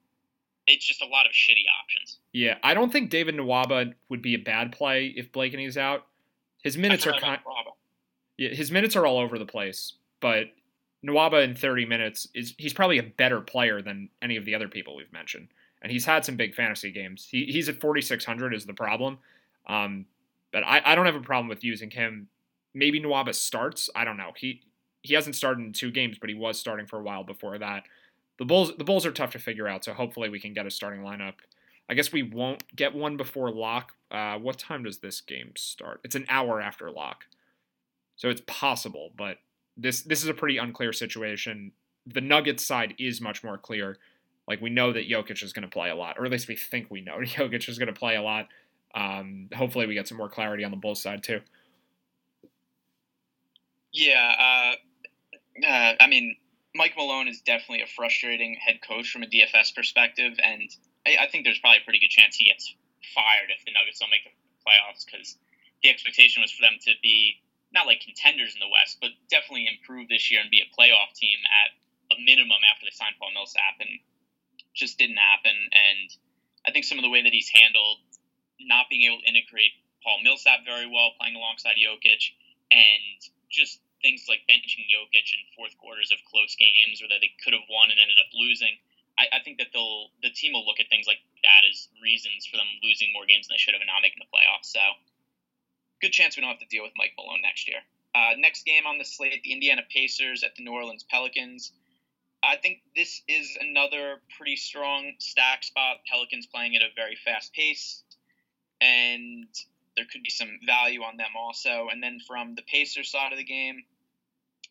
it's 0.66 0.86
just 0.86 1.02
a 1.02 1.06
lot 1.06 1.26
of 1.26 1.32
shitty 1.32 1.64
options. 1.82 2.18
Yeah, 2.32 2.58
I 2.62 2.74
don't 2.74 2.92
think 2.92 3.10
David 3.10 3.36
Nwaba 3.36 3.94
would 4.08 4.22
be 4.22 4.34
a 4.34 4.38
bad 4.38 4.72
play 4.72 5.12
if 5.16 5.32
Blakeney's 5.32 5.76
out. 5.76 6.06
His 6.62 6.76
minutes 6.76 7.06
are 7.06 7.12
kind. 7.12 7.40
Yeah, 8.36 8.50
his 8.50 8.70
minutes 8.70 8.96
are 8.96 9.06
all 9.06 9.18
over 9.18 9.38
the 9.38 9.46
place, 9.46 9.94
but 10.20 10.46
Nwaba 11.06 11.42
in 11.44 11.54
30 11.54 11.86
minutes 11.86 12.28
is 12.34 12.54
he's 12.58 12.72
probably 12.72 12.98
a 12.98 13.02
better 13.02 13.40
player 13.40 13.82
than 13.82 14.08
any 14.22 14.36
of 14.36 14.44
the 14.44 14.54
other 14.54 14.68
people 14.68 14.96
we've 14.96 15.12
mentioned, 15.12 15.48
and 15.82 15.90
he's 15.90 16.04
had 16.04 16.24
some 16.24 16.36
big 16.36 16.54
fantasy 16.54 16.90
games. 16.90 17.26
He, 17.30 17.46
he's 17.46 17.68
at 17.68 17.80
4600 17.80 18.54
is 18.54 18.66
the 18.66 18.74
problem, 18.74 19.18
um, 19.66 20.06
but 20.52 20.62
I, 20.64 20.82
I 20.84 20.94
don't 20.94 21.06
have 21.06 21.16
a 21.16 21.20
problem 21.20 21.48
with 21.48 21.64
using 21.64 21.90
him. 21.90 22.28
Maybe 22.74 23.00
Nwaba 23.00 23.34
starts. 23.34 23.90
I 23.96 24.04
don't 24.04 24.16
know. 24.16 24.32
He 24.36 24.62
he 25.02 25.14
hasn't 25.14 25.36
started 25.36 25.64
in 25.64 25.72
two 25.72 25.90
games, 25.90 26.18
but 26.18 26.28
he 26.28 26.34
was 26.34 26.58
starting 26.58 26.86
for 26.86 26.98
a 26.98 27.02
while 27.02 27.24
before 27.24 27.58
that 27.58 27.84
the 28.40 28.46
Bulls 28.46 28.72
the 28.78 28.84
Bulls 28.84 29.04
are 29.04 29.12
tough 29.12 29.32
to 29.32 29.38
figure 29.38 29.68
out, 29.68 29.84
so 29.84 29.92
hopefully 29.92 30.30
we 30.30 30.40
can 30.40 30.54
get 30.54 30.66
a 30.66 30.70
starting 30.70 31.02
lineup. 31.02 31.34
I 31.90 31.94
guess 31.94 32.10
we 32.10 32.22
won't 32.22 32.74
get 32.74 32.94
one 32.94 33.18
before 33.18 33.50
lock. 33.50 33.92
Uh, 34.10 34.38
what 34.38 34.58
time 34.58 34.82
does 34.82 34.98
this 34.98 35.20
game 35.20 35.52
start? 35.56 36.00
It's 36.04 36.14
an 36.14 36.24
hour 36.30 36.58
after 36.58 36.90
lock, 36.90 37.26
so 38.16 38.30
it's 38.30 38.40
possible, 38.46 39.10
but 39.14 39.36
this 39.76 40.00
this 40.00 40.22
is 40.22 40.28
a 40.30 40.34
pretty 40.34 40.56
unclear 40.56 40.94
situation. 40.94 41.72
The 42.06 42.22
Nuggets 42.22 42.64
side 42.64 42.94
is 42.98 43.20
much 43.20 43.44
more 43.44 43.58
clear. 43.58 43.98
Like 44.48 44.62
we 44.62 44.70
know 44.70 44.90
that 44.90 45.06
Jokic 45.06 45.42
is 45.42 45.52
going 45.52 45.68
to 45.68 45.68
play 45.68 45.90
a 45.90 45.94
lot, 45.94 46.16
or 46.18 46.24
at 46.24 46.32
least 46.32 46.48
we 46.48 46.56
think 46.56 46.86
we 46.90 47.02
know 47.02 47.18
Jokic 47.18 47.68
is 47.68 47.78
going 47.78 47.92
to 47.92 47.98
play 47.98 48.16
a 48.16 48.22
lot. 48.22 48.48
Um, 48.94 49.50
hopefully, 49.54 49.86
we 49.86 49.92
get 49.92 50.08
some 50.08 50.16
more 50.16 50.30
clarity 50.30 50.64
on 50.64 50.70
the 50.70 50.78
Bulls 50.78 51.02
side 51.02 51.22
too. 51.22 51.42
Yeah, 53.92 54.32
uh, 54.38 55.66
uh, 55.66 55.94
I 56.00 56.06
mean, 56.06 56.36
Mike 56.74 56.94
Malone 56.96 57.28
is 57.28 57.40
definitely 57.40 57.82
a 57.82 57.90
frustrating 57.90 58.54
head 58.54 58.80
coach 58.80 59.10
from 59.10 59.22
a 59.22 59.26
DFS 59.26 59.74
perspective, 59.74 60.38
and 60.42 60.70
I, 61.06 61.24
I 61.24 61.26
think 61.26 61.44
there's 61.44 61.58
probably 61.58 61.82
a 61.82 61.84
pretty 61.84 61.98
good 61.98 62.14
chance 62.14 62.36
he 62.36 62.46
gets 62.46 62.74
fired 63.14 63.50
if 63.50 63.64
the 63.64 63.72
Nuggets 63.72 63.98
don't 63.98 64.10
make 64.10 64.22
the 64.22 64.34
playoffs 64.62 65.04
because 65.04 65.36
the 65.82 65.90
expectation 65.90 66.42
was 66.42 66.52
for 66.52 66.62
them 66.62 66.78
to 66.86 66.92
be 67.02 67.42
not 67.72 67.86
like 67.86 68.02
contenders 68.02 68.54
in 68.54 68.60
the 68.60 68.70
West, 68.70 68.98
but 69.00 69.10
definitely 69.30 69.66
improve 69.66 70.08
this 70.08 70.30
year 70.30 70.40
and 70.40 70.50
be 70.50 70.62
a 70.62 70.68
playoff 70.74 71.14
team 71.14 71.38
at 71.46 71.70
a 72.14 72.20
minimum 72.22 72.62
after 72.66 72.86
they 72.86 72.94
signed 72.94 73.14
Paul 73.18 73.30
Millsap, 73.34 73.78
and 73.80 73.98
just 74.74 74.98
didn't 74.98 75.18
happen. 75.18 75.54
And 75.54 76.08
I 76.66 76.70
think 76.70 76.84
some 76.84 76.98
of 76.98 77.06
the 77.06 77.10
way 77.10 77.22
that 77.22 77.32
he's 77.32 77.50
handled 77.50 77.98
not 78.60 78.86
being 78.90 79.06
able 79.10 79.22
to 79.22 79.26
integrate 79.26 79.74
Paul 80.02 80.22
Millsap 80.22 80.66
very 80.66 80.86
well, 80.86 81.14
playing 81.18 81.34
alongside 81.34 81.78
Jokic, 81.78 82.34
and 82.70 83.18
just 83.50 83.80
things 84.02 84.26
like 84.28 84.40
benching 84.48 84.88
Jokic 84.88 85.28
in 85.32 85.40
fourth 85.56 85.76
quarters 85.78 86.10
of 86.12 86.18
close 86.28 86.56
games, 86.56 87.00
or 87.00 87.08
that 87.08 87.20
they 87.20 87.32
could 87.44 87.52
have 87.52 87.64
won 87.68 87.90
and 87.90 88.00
ended 88.00 88.18
up 88.18 88.32
losing. 88.34 88.76
I, 89.18 89.28
I 89.36 89.40
think 89.40 89.58
that 89.58 89.68
they'll 89.72 90.10
the 90.22 90.30
team 90.30 90.52
will 90.52 90.64
look 90.64 90.80
at 90.80 90.88
things 90.88 91.06
like 91.06 91.20
that 91.42 91.62
as 91.68 91.88
reasons 92.02 92.46
for 92.46 92.56
them 92.56 92.68
losing 92.82 93.12
more 93.12 93.26
games 93.26 93.48
than 93.48 93.54
they 93.54 93.62
should 93.62 93.74
have 93.74 93.84
and 93.84 93.90
not 93.92 94.02
making 94.02 94.20
the 94.20 94.30
playoffs. 94.32 94.72
So, 94.72 94.80
good 96.00 96.12
chance 96.12 96.36
we 96.36 96.40
don't 96.40 96.50
have 96.50 96.62
to 96.64 96.70
deal 96.70 96.82
with 96.82 96.96
Mike 96.96 97.12
Malone 97.16 97.42
next 97.42 97.68
year. 97.68 97.80
Uh, 98.14 98.34
next 98.36 98.64
game 98.64 98.86
on 98.86 98.98
the 98.98 99.04
slate, 99.04 99.42
the 99.42 99.52
Indiana 99.52 99.82
Pacers 99.88 100.42
at 100.42 100.54
the 100.56 100.64
New 100.64 100.72
Orleans 100.72 101.04
Pelicans. 101.08 101.72
I 102.42 102.56
think 102.56 102.80
this 102.96 103.22
is 103.28 103.56
another 103.60 104.20
pretty 104.36 104.56
strong 104.56 105.12
stack 105.18 105.62
spot. 105.62 105.98
Pelicans 106.06 106.46
playing 106.46 106.74
at 106.74 106.82
a 106.82 106.88
very 106.96 107.16
fast 107.24 107.52
pace, 107.52 108.02
and 108.80 109.46
there 110.00 110.08
could 110.10 110.22
be 110.22 110.30
some 110.30 110.48
value 110.64 111.02
on 111.02 111.18
them 111.18 111.36
also. 111.36 111.88
And 111.92 112.02
then 112.02 112.20
from 112.26 112.54
the 112.54 112.62
Pacers 112.62 113.10
side 113.10 113.32
of 113.32 113.38
the 113.38 113.44
game, 113.44 113.84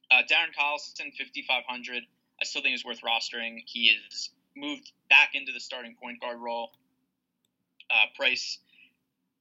uh, 0.10 0.24
Darren 0.26 0.50
Collison, 0.58 1.14
5,500. 1.16 2.04
I 2.42 2.46
still 2.46 2.64
think 2.64 2.74
is 2.74 2.84
worth 2.84 3.02
rostering. 3.02 3.62
He 3.68 3.92
is 3.94 4.32
moved 4.58 4.92
back 5.08 5.36
into 5.36 5.52
the 5.52 5.60
starting 5.60 5.96
point 6.02 6.20
guard 6.20 6.40
role. 6.40 6.72
Uh, 7.92 8.10
price 8.16 8.58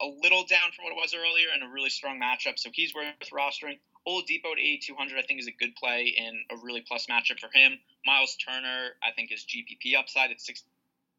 a 0.03 0.07
little 0.07 0.45
down 0.45 0.71
from 0.77 0.85
what 0.85 0.93
it 0.93 0.97
was 0.97 1.15
earlier 1.15 1.49
in 1.57 1.63
a 1.63 1.73
really 1.73 1.91
strong 1.91 2.21
matchup, 2.21 2.59
so 2.59 2.69
he's 2.73 2.95
worth 2.95 3.07
rostering. 3.33 3.79
Oladipo 4.07 4.53
at 4.53 4.59
8,200, 4.59 5.19
I 5.19 5.23
think, 5.23 5.41
is 5.41 5.49
a 5.49 5.53
good 5.53 5.75
play 5.75 6.15
in 6.17 6.45
a 6.51 6.57
really 6.63 6.83
plus 6.87 7.07
matchup 7.07 7.41
for 7.41 7.49
him. 7.53 7.79
Miles 8.05 8.37
Turner, 8.37 8.91
I 9.03 9.13
think, 9.17 9.33
is 9.33 9.45
GPP 9.45 9.99
upside 9.99 10.31
at 10.31 10.41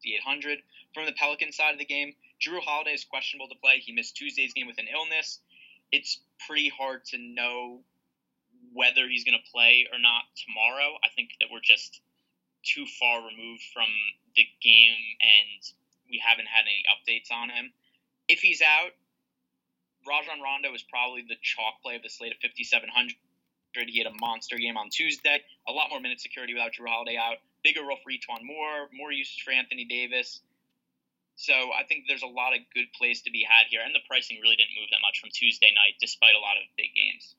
6,800. 0.02 0.58
From 0.94 1.06
the 1.06 1.12
Pelican 1.12 1.52
side 1.52 1.72
of 1.72 1.78
the 1.78 1.84
game, 1.84 2.14
Jrue 2.40 2.60
Holiday 2.60 2.92
is 2.92 3.04
questionable 3.04 3.48
to 3.48 3.54
play. 3.60 3.78
He 3.78 3.92
missed 3.92 4.16
Tuesday's 4.16 4.52
game 4.52 4.66
with 4.66 4.78
an 4.78 4.88
illness. 4.92 5.40
It's 5.92 6.20
pretty 6.46 6.68
hard 6.68 7.04
to 7.06 7.18
know 7.18 7.80
whether 8.72 9.08
he's 9.08 9.24
going 9.24 9.38
to 9.38 9.50
play 9.50 9.86
or 9.92 9.98
not 9.98 10.22
tomorrow. 10.36 10.96
I 11.04 11.08
think 11.14 11.30
that 11.40 11.48
we're 11.52 11.60
just 11.60 12.00
too 12.62 12.86
far 12.98 13.18
removed 13.18 13.62
from 13.72 13.88
the 14.36 14.46
game 14.62 14.96
and 15.20 15.62
we 16.10 16.22
haven't 16.22 16.46
had 16.46 16.64
any 16.64 16.84
updates 16.90 17.32
on 17.34 17.50
him. 17.50 17.72
If 18.28 18.40
he's 18.40 18.62
out, 18.62 18.92
Rajon 20.06 20.40
Rondo 20.42 20.72
is 20.74 20.82
probably 20.82 21.22
the 21.22 21.36
chalk 21.42 21.82
play 21.82 21.96
of 21.96 22.02
the 22.02 22.08
slate 22.08 22.32
of 22.32 22.38
5,700. 22.40 23.14
He 23.88 23.98
had 23.98 24.06
a 24.06 24.16
monster 24.20 24.56
game 24.56 24.76
on 24.76 24.90
Tuesday. 24.90 25.42
A 25.68 25.72
lot 25.72 25.90
more 25.90 26.00
minute 26.00 26.20
security 26.20 26.54
without 26.54 26.72
Jrue 26.72 26.88
Holiday 26.88 27.16
out. 27.16 27.38
Bigger 27.62 27.82
role 27.82 27.98
for 28.02 28.10
E'Twaun 28.10 28.44
Moore. 28.44 28.88
More 28.92 29.12
usage 29.12 29.42
for 29.44 29.52
Anthony 29.52 29.84
Davis. 29.84 30.40
So 31.36 31.54
I 31.54 31.84
think 31.88 32.04
there's 32.06 32.22
a 32.22 32.26
lot 32.26 32.52
of 32.52 32.60
good 32.74 32.92
plays 32.94 33.22
to 33.22 33.30
be 33.30 33.46
had 33.48 33.66
here, 33.70 33.80
and 33.84 33.94
the 33.94 34.00
pricing 34.06 34.38
really 34.42 34.56
didn't 34.56 34.76
move 34.78 34.88
that 34.90 35.00
much 35.00 35.20
from 35.20 35.30
Tuesday 35.32 35.72
night, 35.74 35.94
despite 35.98 36.34
a 36.34 36.38
lot 36.38 36.56
of 36.56 36.64
big 36.76 36.90
games. 36.94 37.34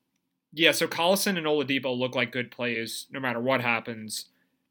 Yeah, 0.52 0.72
so 0.72 0.88
Collison 0.88 1.38
and 1.38 1.46
Oladipo 1.46 1.96
look 1.96 2.14
like 2.16 2.32
good 2.32 2.50
plays 2.50 3.06
no 3.12 3.20
matter 3.20 3.40
what 3.40 3.60
happens, 3.60 4.26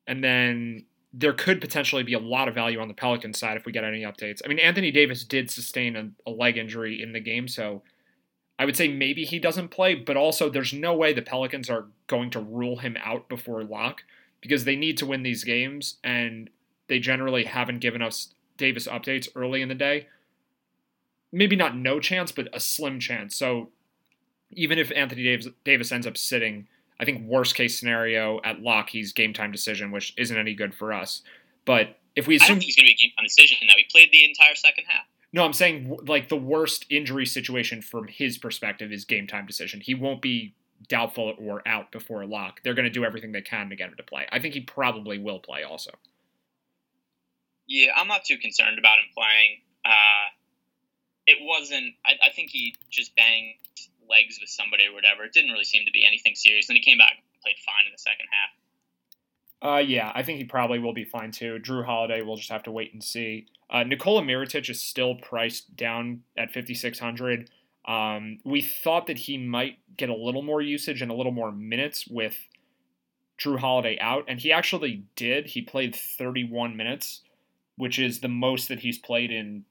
and 0.05 0.21
then 0.21 0.85
there 1.13 1.33
could 1.33 1.61
potentially 1.61 2.03
be 2.03 2.13
a 2.13 2.19
lot 2.19 2.47
of 2.47 2.55
value 2.55 2.79
on 2.79 2.87
the 2.87 2.93
Pelican 2.93 3.33
side 3.33 3.57
if 3.57 3.65
we 3.65 3.71
get 3.71 3.83
any 3.83 4.01
updates. 4.01 4.41
I 4.43 4.49
mean, 4.49 4.59
Anthony 4.59 4.91
Davis 4.91 5.23
did 5.23 5.49
sustain 5.49 5.95
a, 5.95 6.09
a 6.29 6.31
leg 6.31 6.57
injury 6.57 7.01
in 7.01 7.13
the 7.13 7.19
game, 7.21 7.47
so 7.47 7.83
I 8.59 8.65
would 8.65 8.75
say 8.75 8.89
maybe 8.89 9.23
he 9.23 9.39
doesn't 9.39 9.69
play, 9.69 9.95
but 9.95 10.17
also 10.17 10.49
there's 10.49 10.73
no 10.73 10.93
way 10.93 11.13
the 11.13 11.21
Pelicans 11.21 11.69
are 11.69 11.87
going 12.07 12.29
to 12.31 12.39
rule 12.39 12.77
him 12.77 12.97
out 13.03 13.27
before 13.27 13.63
lock 13.63 14.03
because 14.41 14.65
they 14.65 14.75
need 14.75 14.97
to 14.97 15.05
win 15.05 15.23
these 15.23 15.43
games, 15.43 15.97
and 16.03 16.49
they 16.87 16.99
generally 16.99 17.45
haven't 17.45 17.79
given 17.79 18.01
us 18.01 18.33
Davis 18.57 18.87
updates 18.87 19.27
early 19.35 19.61
in 19.61 19.69
the 19.69 19.75
day. 19.75 20.07
Maybe 21.31 21.55
not 21.55 21.75
no 21.75 21.99
chance, 21.99 22.31
but 22.31 22.49
a 22.53 22.59
slim 22.59 22.99
chance. 22.99 23.35
So 23.35 23.69
even 24.51 24.77
if 24.77 24.91
Anthony 24.95 25.23
Davis, 25.23 25.47
Davis 25.63 25.91
ends 25.91 26.05
up 26.05 26.17
sitting, 26.17 26.67
I 26.99 27.05
think 27.05 27.25
worst 27.25 27.55
case 27.55 27.79
scenario 27.79 28.41
at 28.43 28.61
lock, 28.61 28.89
he's 28.89 29.13
game 29.13 29.33
time 29.33 29.51
decision, 29.51 29.91
which 29.91 30.13
isn't 30.17 30.37
any 30.37 30.53
good 30.53 30.73
for 30.73 30.91
us. 30.91 31.21
But 31.65 31.97
if 32.15 32.27
we 32.27 32.35
assume 32.35 32.45
I 32.45 32.47
don't 32.49 32.59
think 32.59 32.65
he's 32.65 32.75
going 32.75 32.85
to 32.85 32.89
be 32.89 32.93
a 32.93 33.07
game 33.07 33.13
time 33.17 33.25
decision 33.25 33.57
now, 33.67 33.73
he 33.77 33.85
played 33.91 34.11
the 34.11 34.25
entire 34.25 34.55
second 34.55 34.85
half. 34.87 35.05
No, 35.33 35.45
I'm 35.45 35.53
saying 35.53 35.97
like 36.05 36.27
the 36.27 36.35
worst 36.35 36.85
injury 36.89 37.25
situation 37.25 37.81
from 37.81 38.07
his 38.07 38.37
perspective 38.37 38.91
is 38.91 39.05
game 39.05 39.27
time 39.27 39.45
decision. 39.45 39.79
He 39.79 39.95
won't 39.95 40.21
be 40.21 40.53
doubtful 40.87 41.35
or 41.37 41.61
out 41.67 41.91
before 41.91 42.25
lock. 42.25 42.61
They're 42.63 42.73
going 42.73 42.85
to 42.85 42.91
do 42.91 43.05
everything 43.05 43.31
they 43.31 43.41
can 43.41 43.69
to 43.69 43.75
get 43.75 43.89
him 43.89 43.95
to 43.97 44.03
play. 44.03 44.27
I 44.31 44.39
think 44.39 44.53
he 44.53 44.61
probably 44.61 45.17
will 45.17 45.39
play 45.39 45.63
also. 45.63 45.91
Yeah, 47.67 47.91
I'm 47.95 48.07
not 48.07 48.25
too 48.25 48.37
concerned 48.37 48.79
about 48.79 48.97
him 48.97 49.05
playing. 49.13 49.61
Uh, 49.85 50.27
it 51.27 51.37
wasn't. 51.41 51.93
I, 52.05 52.27
I, 52.27 52.29
think 52.31 52.49
he 52.49 52.75
just 52.89 53.15
banged 53.15 53.55
legs 54.09 54.37
with 54.41 54.49
somebody 54.49 54.85
or 54.87 54.93
whatever. 54.93 55.23
It 55.23 55.33
didn't 55.33 55.51
really 55.51 55.63
seem 55.63 55.85
to 55.85 55.91
be 55.91 56.05
anything 56.05 56.35
serious. 56.35 56.69
And 56.69 56.77
he 56.77 56.83
came 56.83 56.97
back 56.97 57.13
and 57.13 57.41
played 57.41 57.55
fine 57.65 57.85
in 57.85 57.91
the 57.91 57.97
second 57.97 58.27
half. 58.31 58.51
Uh, 59.63 59.79
yeah, 59.79 60.11
I 60.15 60.23
think 60.23 60.39
he 60.39 60.43
probably 60.43 60.79
will 60.79 60.93
be 60.93 61.05
fine 61.05 61.31
too. 61.31 61.59
Jrue 61.61 61.85
Holiday, 61.85 62.21
we'll 62.21 62.35
just 62.35 62.49
have 62.49 62.63
to 62.63 62.71
wait 62.71 62.93
and 62.93 63.03
see. 63.03 63.47
Uh, 63.69 63.83
Nikola 63.83 64.21
Mirotic 64.21 64.69
is 64.69 64.81
still 64.81 65.15
priced 65.15 65.75
down 65.75 66.23
at 66.35 66.51
5,600. 66.51 67.49
Um, 67.85 68.39
we 68.43 68.61
thought 68.61 69.07
that 69.07 69.17
he 69.17 69.37
might 69.37 69.79
get 69.97 70.09
a 70.09 70.15
little 70.15 70.43
more 70.43 70.61
usage 70.61 71.01
and 71.01 71.11
a 71.11 71.15
little 71.15 71.31
more 71.31 71.51
minutes 71.51 72.07
with 72.07 72.35
Jrue 73.39 73.59
Holiday 73.59 73.97
out, 73.99 74.25
and 74.27 74.39
he 74.39 74.51
actually 74.51 75.03
did. 75.15 75.47
He 75.47 75.61
played 75.61 75.95
31 75.95 76.77
minutes, 76.77 77.21
which 77.75 77.97
is 77.97 78.19
the 78.19 78.27
most 78.27 78.67
that 78.67 78.79
he's 78.79 78.99
played 78.99 79.31
in 79.31 79.65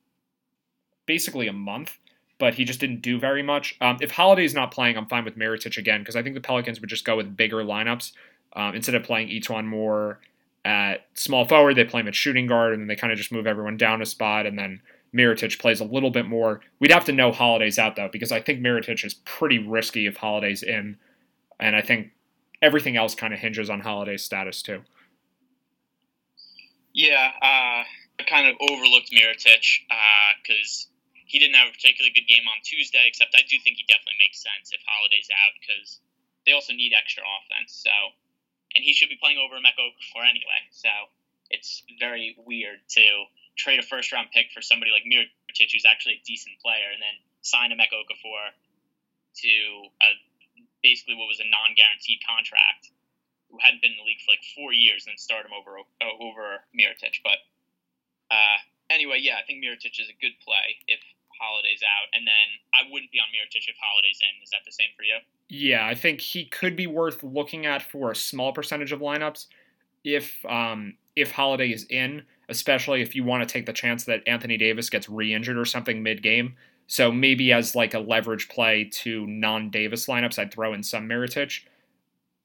basically 1.07 1.47
a 1.47 1.53
month, 1.53 1.99
but 2.39 2.55
he 2.55 2.65
just 2.65 2.81
didn't 2.81 3.03
do 3.03 3.19
very 3.19 3.43
much. 3.43 3.77
Um, 3.81 3.99
if 4.01 4.11
Holiday's 4.11 4.55
not 4.55 4.73
playing, 4.73 4.97
I'm 4.97 5.07
fine 5.07 5.25
with 5.25 5.37
Mirotic 5.37 5.77
again 5.79 6.01
because 6.01 6.17
I 6.17 6.23
think 6.23 6.35
the 6.35 6.41
Pelicans 6.41 6.81
would 6.81 6.91
just 6.91 7.05
go 7.05 7.17
with 7.17 7.37
bigger 7.37 7.59
lineups 7.59 8.13
um, 8.55 8.75
instead 8.75 8.95
of 8.95 9.05
playing 9.05 9.29
E'Twaun 9.29 9.67
Moore 9.67 10.21
at 10.65 11.07
small 11.15 11.45
forward. 11.45 11.77
They 11.77 11.85
play 11.85 12.01
him 12.01 12.09
at 12.09 12.15
shooting 12.15 12.47
guard, 12.47 12.73
and 12.73 12.83
then 12.83 12.89
they 12.89 12.97
kind 12.97 13.13
of 13.13 13.19
just 13.19 13.33
move 13.33 13.47
everyone 13.47 13.77
down 13.77 14.03
a 14.03 14.07
spot, 14.07 14.47
and 14.47 14.59
then 14.59 14.81
Mirotic 15.15 15.59
plays 15.59 15.81
a 15.81 15.85
little 15.85 16.11
bit 16.11 16.27
more. 16.27 16.61
We'd 16.79 16.93
have 16.93 17.05
to 17.07 17.13
know 17.13 17.33
Holiday's 17.33 17.79
out 17.79 17.97
though 17.97 18.09
because 18.11 18.33
I 18.33 18.41
think 18.41 18.61
Mirotic 18.61 19.05
is 19.05 19.15
pretty 19.15 19.59
risky 19.59 20.07
if 20.07 20.17
Holiday's 20.17 20.63
in, 20.63 20.99
and 21.59 21.75
I 21.77 21.83
think 21.83 22.11
everything 22.63 22.97
else 22.97 23.15
kind 23.15 23.35
of 23.35 23.41
hinges 23.41 23.71
on 23.71 23.81
Holiday's 23.81 24.23
status 24.23 24.63
too. 24.63 24.83
Yeah, 26.93 27.31
uh, 27.43 27.83
I 28.19 28.23
kind 28.29 28.49
of 28.49 28.57
overlooked 28.61 29.11
Mirotic 29.11 29.65
because 30.43 30.87
uh, 30.87 31.23
he 31.27 31.39
didn't 31.39 31.55
have 31.55 31.69
a 31.69 31.73
particularly 31.73 32.13
good 32.15 32.27
game 32.27 32.47
on 32.51 32.59
Tuesday. 32.63 33.07
Except 33.07 33.35
I 33.35 33.43
do 33.49 33.59
think 33.63 33.79
he 33.79 33.87
definitely 33.87 34.19
makes 34.19 34.43
sense 34.43 34.71
if 34.75 34.83
Holiday's 34.87 35.31
out 35.31 35.55
because 35.59 36.01
they 36.47 36.53
also 36.53 36.73
need 36.73 36.93
extra 36.95 37.23
offense. 37.23 37.75
So, 37.75 37.95
and 38.75 38.83
he 38.83 38.93
should 38.93 39.09
be 39.09 39.19
playing 39.19 39.39
over 39.39 39.55
Emeka 39.55 39.79
Okafor 39.79 40.27
anyway. 40.27 40.63
So 40.71 40.91
it's 41.51 41.83
very 41.99 42.37
weird 42.39 42.79
to 42.99 43.07
trade 43.57 43.79
a 43.79 43.87
first 43.87 44.13
round 44.13 44.29
pick 44.33 44.53
for 44.53 44.63
somebody 44.63 44.91
like 44.91 45.05
Mirotic, 45.05 45.71
who's 45.73 45.89
actually 45.89 46.21
a 46.21 46.23
decent 46.27 46.59
player, 46.63 46.91
and 46.93 47.01
then 47.01 47.17
sign 47.43 47.73
a 47.73 47.77
Emeka 47.77 47.97
Okafor 47.97 48.53
to 49.43 49.53
a, 50.03 50.09
basically 50.83 51.15
what 51.15 51.27
was 51.27 51.41
a 51.41 51.49
non 51.49 51.75
guaranteed 51.77 52.21
contract 52.25 52.91
who 53.51 53.59
hadn't 53.61 53.83
been 53.83 53.93
in 53.93 53.99
the 53.99 54.07
league 54.07 54.23
for 54.23 54.31
like 54.31 54.45
four 54.55 54.73
years 54.73 55.05
and 55.07 55.13
then 55.13 55.19
start 55.19 55.45
him 55.45 55.55
over 55.55 55.83
over 56.21 56.63
Mirotic. 56.73 57.19
But 57.23 57.43
uh, 58.31 58.59
anyway, 58.89 59.19
yeah, 59.21 59.37
I 59.41 59.45
think 59.47 59.63
Mirotic 59.63 59.99
is 59.99 60.09
a 60.09 60.17
good 60.21 60.39
play 60.43 60.79
if 60.87 61.01
Holiday's 61.41 61.83
out, 61.83 62.09
and 62.13 62.27
then 62.27 62.49
I 62.75 62.87
wouldn't 62.91 63.11
be 63.11 63.19
on 63.19 63.27
Mirotic 63.33 63.67
if 63.67 63.77
Holiday's 63.81 64.21
in. 64.21 64.43
Is 64.43 64.51
that 64.51 64.63
the 64.65 64.73
same 64.73 64.93
for 64.97 65.03
you? 65.03 65.19
Yeah, 65.49 65.87
I 65.87 65.95
think 65.95 66.21
he 66.21 66.45
could 66.45 66.77
be 66.77 66.87
worth 66.87 67.23
looking 67.23 67.67
at 67.67 67.83
for 67.83 68.11
a 68.11 68.17
small 68.17 68.53
percentage 68.53 68.93
of 68.93 69.01
lineups 69.01 69.47
if 70.05 70.45
um, 70.47 70.95
if 71.17 71.33
Holiday 71.33 71.73
is 71.73 71.87
in, 71.91 72.23
especially 72.51 73.01
if 73.01 73.15
you 73.15 73.25
want 73.25 73.47
to 73.47 73.51
take 73.51 73.67
the 73.67 73.73
chance 73.73 74.05
that 74.05 74.23
Anthony 74.27 74.57
Davis 74.57 74.91
gets 74.91 75.09
re-injured 75.09 75.57
or 75.57 75.65
something 75.65 76.03
mid-game. 76.03 76.57
So 76.87 77.13
maybe 77.13 77.53
as 77.53 77.75
like 77.75 77.95
a 77.95 78.01
leverage 78.01 78.49
play 78.49 78.85
to 78.93 79.27
non-Davis 79.27 80.07
lineups, 80.07 80.39
I'd 80.39 80.53
throw 80.53 80.75
in 80.75 80.83
some 80.83 81.09
Mirotic. 81.09 81.61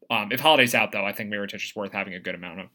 Um, 0.10 0.32
if 0.32 0.40
Holiday's 0.40 0.76
out, 0.76 0.92
though, 0.92 1.06
I 1.06 1.12
think 1.12 1.32
Mirotic 1.32 1.56
is 1.56 1.76
worth 1.76 1.92
having 1.92 2.14
a 2.14 2.20
good 2.20 2.36
amount 2.36 2.60
of. 2.62 2.68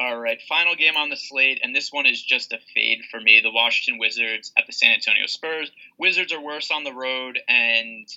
All 0.00 0.18
right, 0.18 0.40
final 0.48 0.74
game 0.74 0.96
on 0.96 1.08
the 1.08 1.16
slate, 1.16 1.60
and 1.62 1.72
this 1.72 1.92
one 1.92 2.06
is 2.06 2.20
just 2.20 2.52
a 2.52 2.58
fade 2.74 3.02
for 3.08 3.20
me. 3.20 3.40
The 3.40 3.52
Washington 3.52 4.00
Wizards 4.00 4.50
at 4.58 4.66
the 4.66 4.72
San 4.72 4.92
Antonio 4.92 5.26
Spurs. 5.26 5.70
Wizards 5.98 6.32
are 6.32 6.40
worse 6.40 6.72
on 6.72 6.82
the 6.82 6.92
road 6.92 7.38
and 7.46 8.08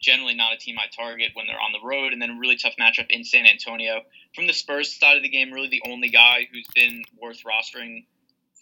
generally 0.00 0.34
not 0.34 0.52
a 0.52 0.56
team 0.56 0.76
I 0.78 0.86
target 0.94 1.32
when 1.34 1.46
they're 1.46 1.60
on 1.60 1.72
the 1.72 1.86
road, 1.86 2.12
and 2.12 2.20
then 2.20 2.30
a 2.30 2.38
really 2.38 2.56
tough 2.56 2.74
matchup 2.80 3.06
in 3.10 3.24
San 3.24 3.46
Antonio. 3.46 4.02
From 4.34 4.46
the 4.46 4.52
Spurs 4.52 4.94
side 4.94 5.16
of 5.16 5.22
the 5.22 5.28
game, 5.28 5.52
really 5.52 5.68
the 5.68 5.82
only 5.86 6.08
guy 6.08 6.48
who's 6.52 6.66
been 6.74 7.02
worth 7.20 7.42
rostering 7.44 8.04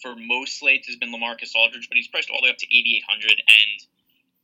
for 0.02 0.14
most 0.16 0.58
slates 0.58 0.86
has 0.86 0.96
been 0.96 1.12
Lamarcus 1.12 1.54
Aldridge, 1.54 1.88
but 1.88 1.96
he's 1.96 2.08
priced 2.08 2.30
all 2.30 2.40
the 2.40 2.46
way 2.46 2.50
up 2.50 2.58
to 2.58 2.66
8,800, 2.66 3.30
and 3.30 3.86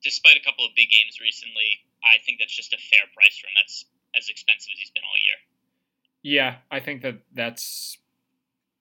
despite 0.03 0.37
a 0.37 0.45
couple 0.45 0.65
of 0.65 0.73
big 0.75 0.89
games 0.91 1.21
recently, 1.21 1.85
I 2.03 2.19
think 2.25 2.39
that's 2.41 2.55
just 2.55 2.73
a 2.73 2.79
fair 2.79 3.07
price 3.15 3.39
for 3.39 3.47
him. 3.47 3.55
That's 3.61 3.85
as 4.17 4.29
expensive 4.29 4.71
as 4.73 4.79
he's 4.79 4.91
been 4.91 5.03
all 5.05 5.19
year. 5.19 5.39
Yeah, 6.23 6.57
I 6.71 6.81
think 6.81 7.03
that 7.03 7.19
that's 7.35 7.99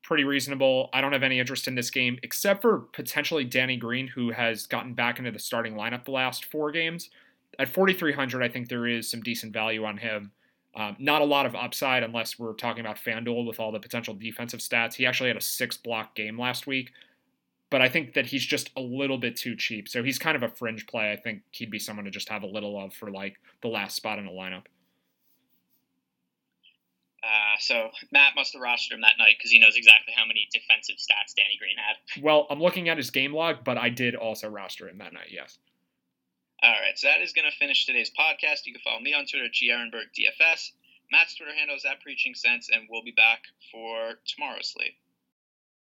pretty 0.03 0.23
reasonable. 0.23 0.89
I 0.91 1.01
don't 1.01 1.13
have 1.13 1.23
any 1.23 1.39
interest 1.39 1.67
in 1.67 1.75
this 1.75 1.91
game 1.91 2.17
except 2.23 2.61
for 2.61 2.79
potentially 2.79 3.43
Danny 3.43 3.77
Green, 3.77 4.07
who 4.07 4.31
has 4.31 4.65
gotten 4.65 4.93
back 4.93 5.19
into 5.19 5.31
the 5.31 5.39
starting 5.39 5.75
lineup 5.75 6.05
the 6.05 6.11
last 6.11 6.45
four 6.45 6.71
games. 6.71 7.09
At 7.57 7.69
4,300, 7.69 8.43
I 8.43 8.47
think 8.47 8.69
there 8.69 8.87
is 8.87 9.09
some 9.09 9.21
decent 9.21 9.53
value 9.53 9.83
on 9.83 9.97
him. 9.97 10.31
Um, 10.75 10.95
not 10.99 11.21
a 11.21 11.25
lot 11.25 11.45
of 11.45 11.55
upside 11.55 12.03
unless 12.03 12.37
we're 12.37 12.53
talking 12.53 12.81
about 12.81 12.97
FanDuel 12.97 13.45
with 13.45 13.59
all 13.59 13.71
the 13.71 13.79
potential 13.79 14.13
defensive 14.13 14.59
stats. 14.59 14.93
He 14.93 15.05
actually 15.05 15.29
had 15.29 15.37
a 15.37 15.41
six 15.41 15.77
block 15.77 16.15
game 16.15 16.39
last 16.39 16.67
week, 16.67 16.91
but 17.69 17.81
I 17.81 17.89
think 17.89 18.13
that 18.13 18.27
he's 18.27 18.45
just 18.45 18.69
a 18.77 18.81
little 18.81 19.17
bit 19.17 19.35
too 19.35 19.55
cheap. 19.55 19.89
So 19.89 20.03
he's 20.03 20.19
kind 20.19 20.35
of 20.35 20.43
a 20.43 20.49
fringe 20.49 20.85
play. 20.85 21.11
I 21.11 21.15
think 21.15 21.41
he'd 21.51 21.71
be 21.71 21.79
someone 21.79 22.05
to 22.05 22.11
just 22.11 22.29
have 22.29 22.43
a 22.43 22.47
little 22.47 22.79
of 22.79 22.93
for 22.93 23.09
like 23.09 23.37
the 23.61 23.67
last 23.67 23.95
spot 23.95 24.19
in 24.19 24.27
a 24.27 24.31
lineup. 24.31 24.65
Uh, 27.21 27.57
so 27.59 27.89
Matt 28.11 28.33
must 28.35 28.53
have 28.53 28.61
rostered 28.61 28.93
him 28.93 29.01
that 29.01 29.17
night 29.17 29.35
because 29.37 29.51
he 29.51 29.59
knows 29.59 29.75
exactly 29.75 30.13
how 30.15 30.25
many 30.25 30.47
defensive 30.53 30.95
stats 30.95 31.35
Danny 31.35 31.57
Green 31.59 31.75
had. 31.77 32.23
Well, 32.23 32.47
I'm 32.49 32.61
looking 32.61 32.89
at 32.89 32.97
his 32.97 33.11
game 33.11 33.33
log, 33.33 33.63
but 33.63 33.77
I 33.77 33.89
did 33.89 34.15
also 34.15 34.47
roster 34.47 34.87
him 34.87 34.99
that 34.99 35.13
night. 35.13 35.27
Yes. 35.29 35.57
All 36.61 36.71
right, 36.71 36.97
so 36.99 37.07
that 37.07 37.21
is 37.21 37.31
going 37.31 37.49
to 37.49 37.57
finish 37.57 37.85
today's 37.85 38.11
podcast. 38.11 38.65
You 38.65 38.73
can 38.73 38.81
follow 38.81 38.99
me 38.99 39.13
on 39.13 39.25
Twitter 39.25 39.45
at 39.45 39.53
GAaronbergDFS. 39.53 40.71
Matt's 41.09 41.35
Twitter 41.35 41.55
handle 41.55 41.77
is 41.77 41.85
at 41.85 42.01
Preaching 42.01 42.35
Sense, 42.35 42.69
and 42.69 42.87
we'll 42.89 43.03
be 43.03 43.11
back 43.11 43.43
for 43.71 44.19
tomorrow's 44.25 44.67
sleep. 44.67 44.95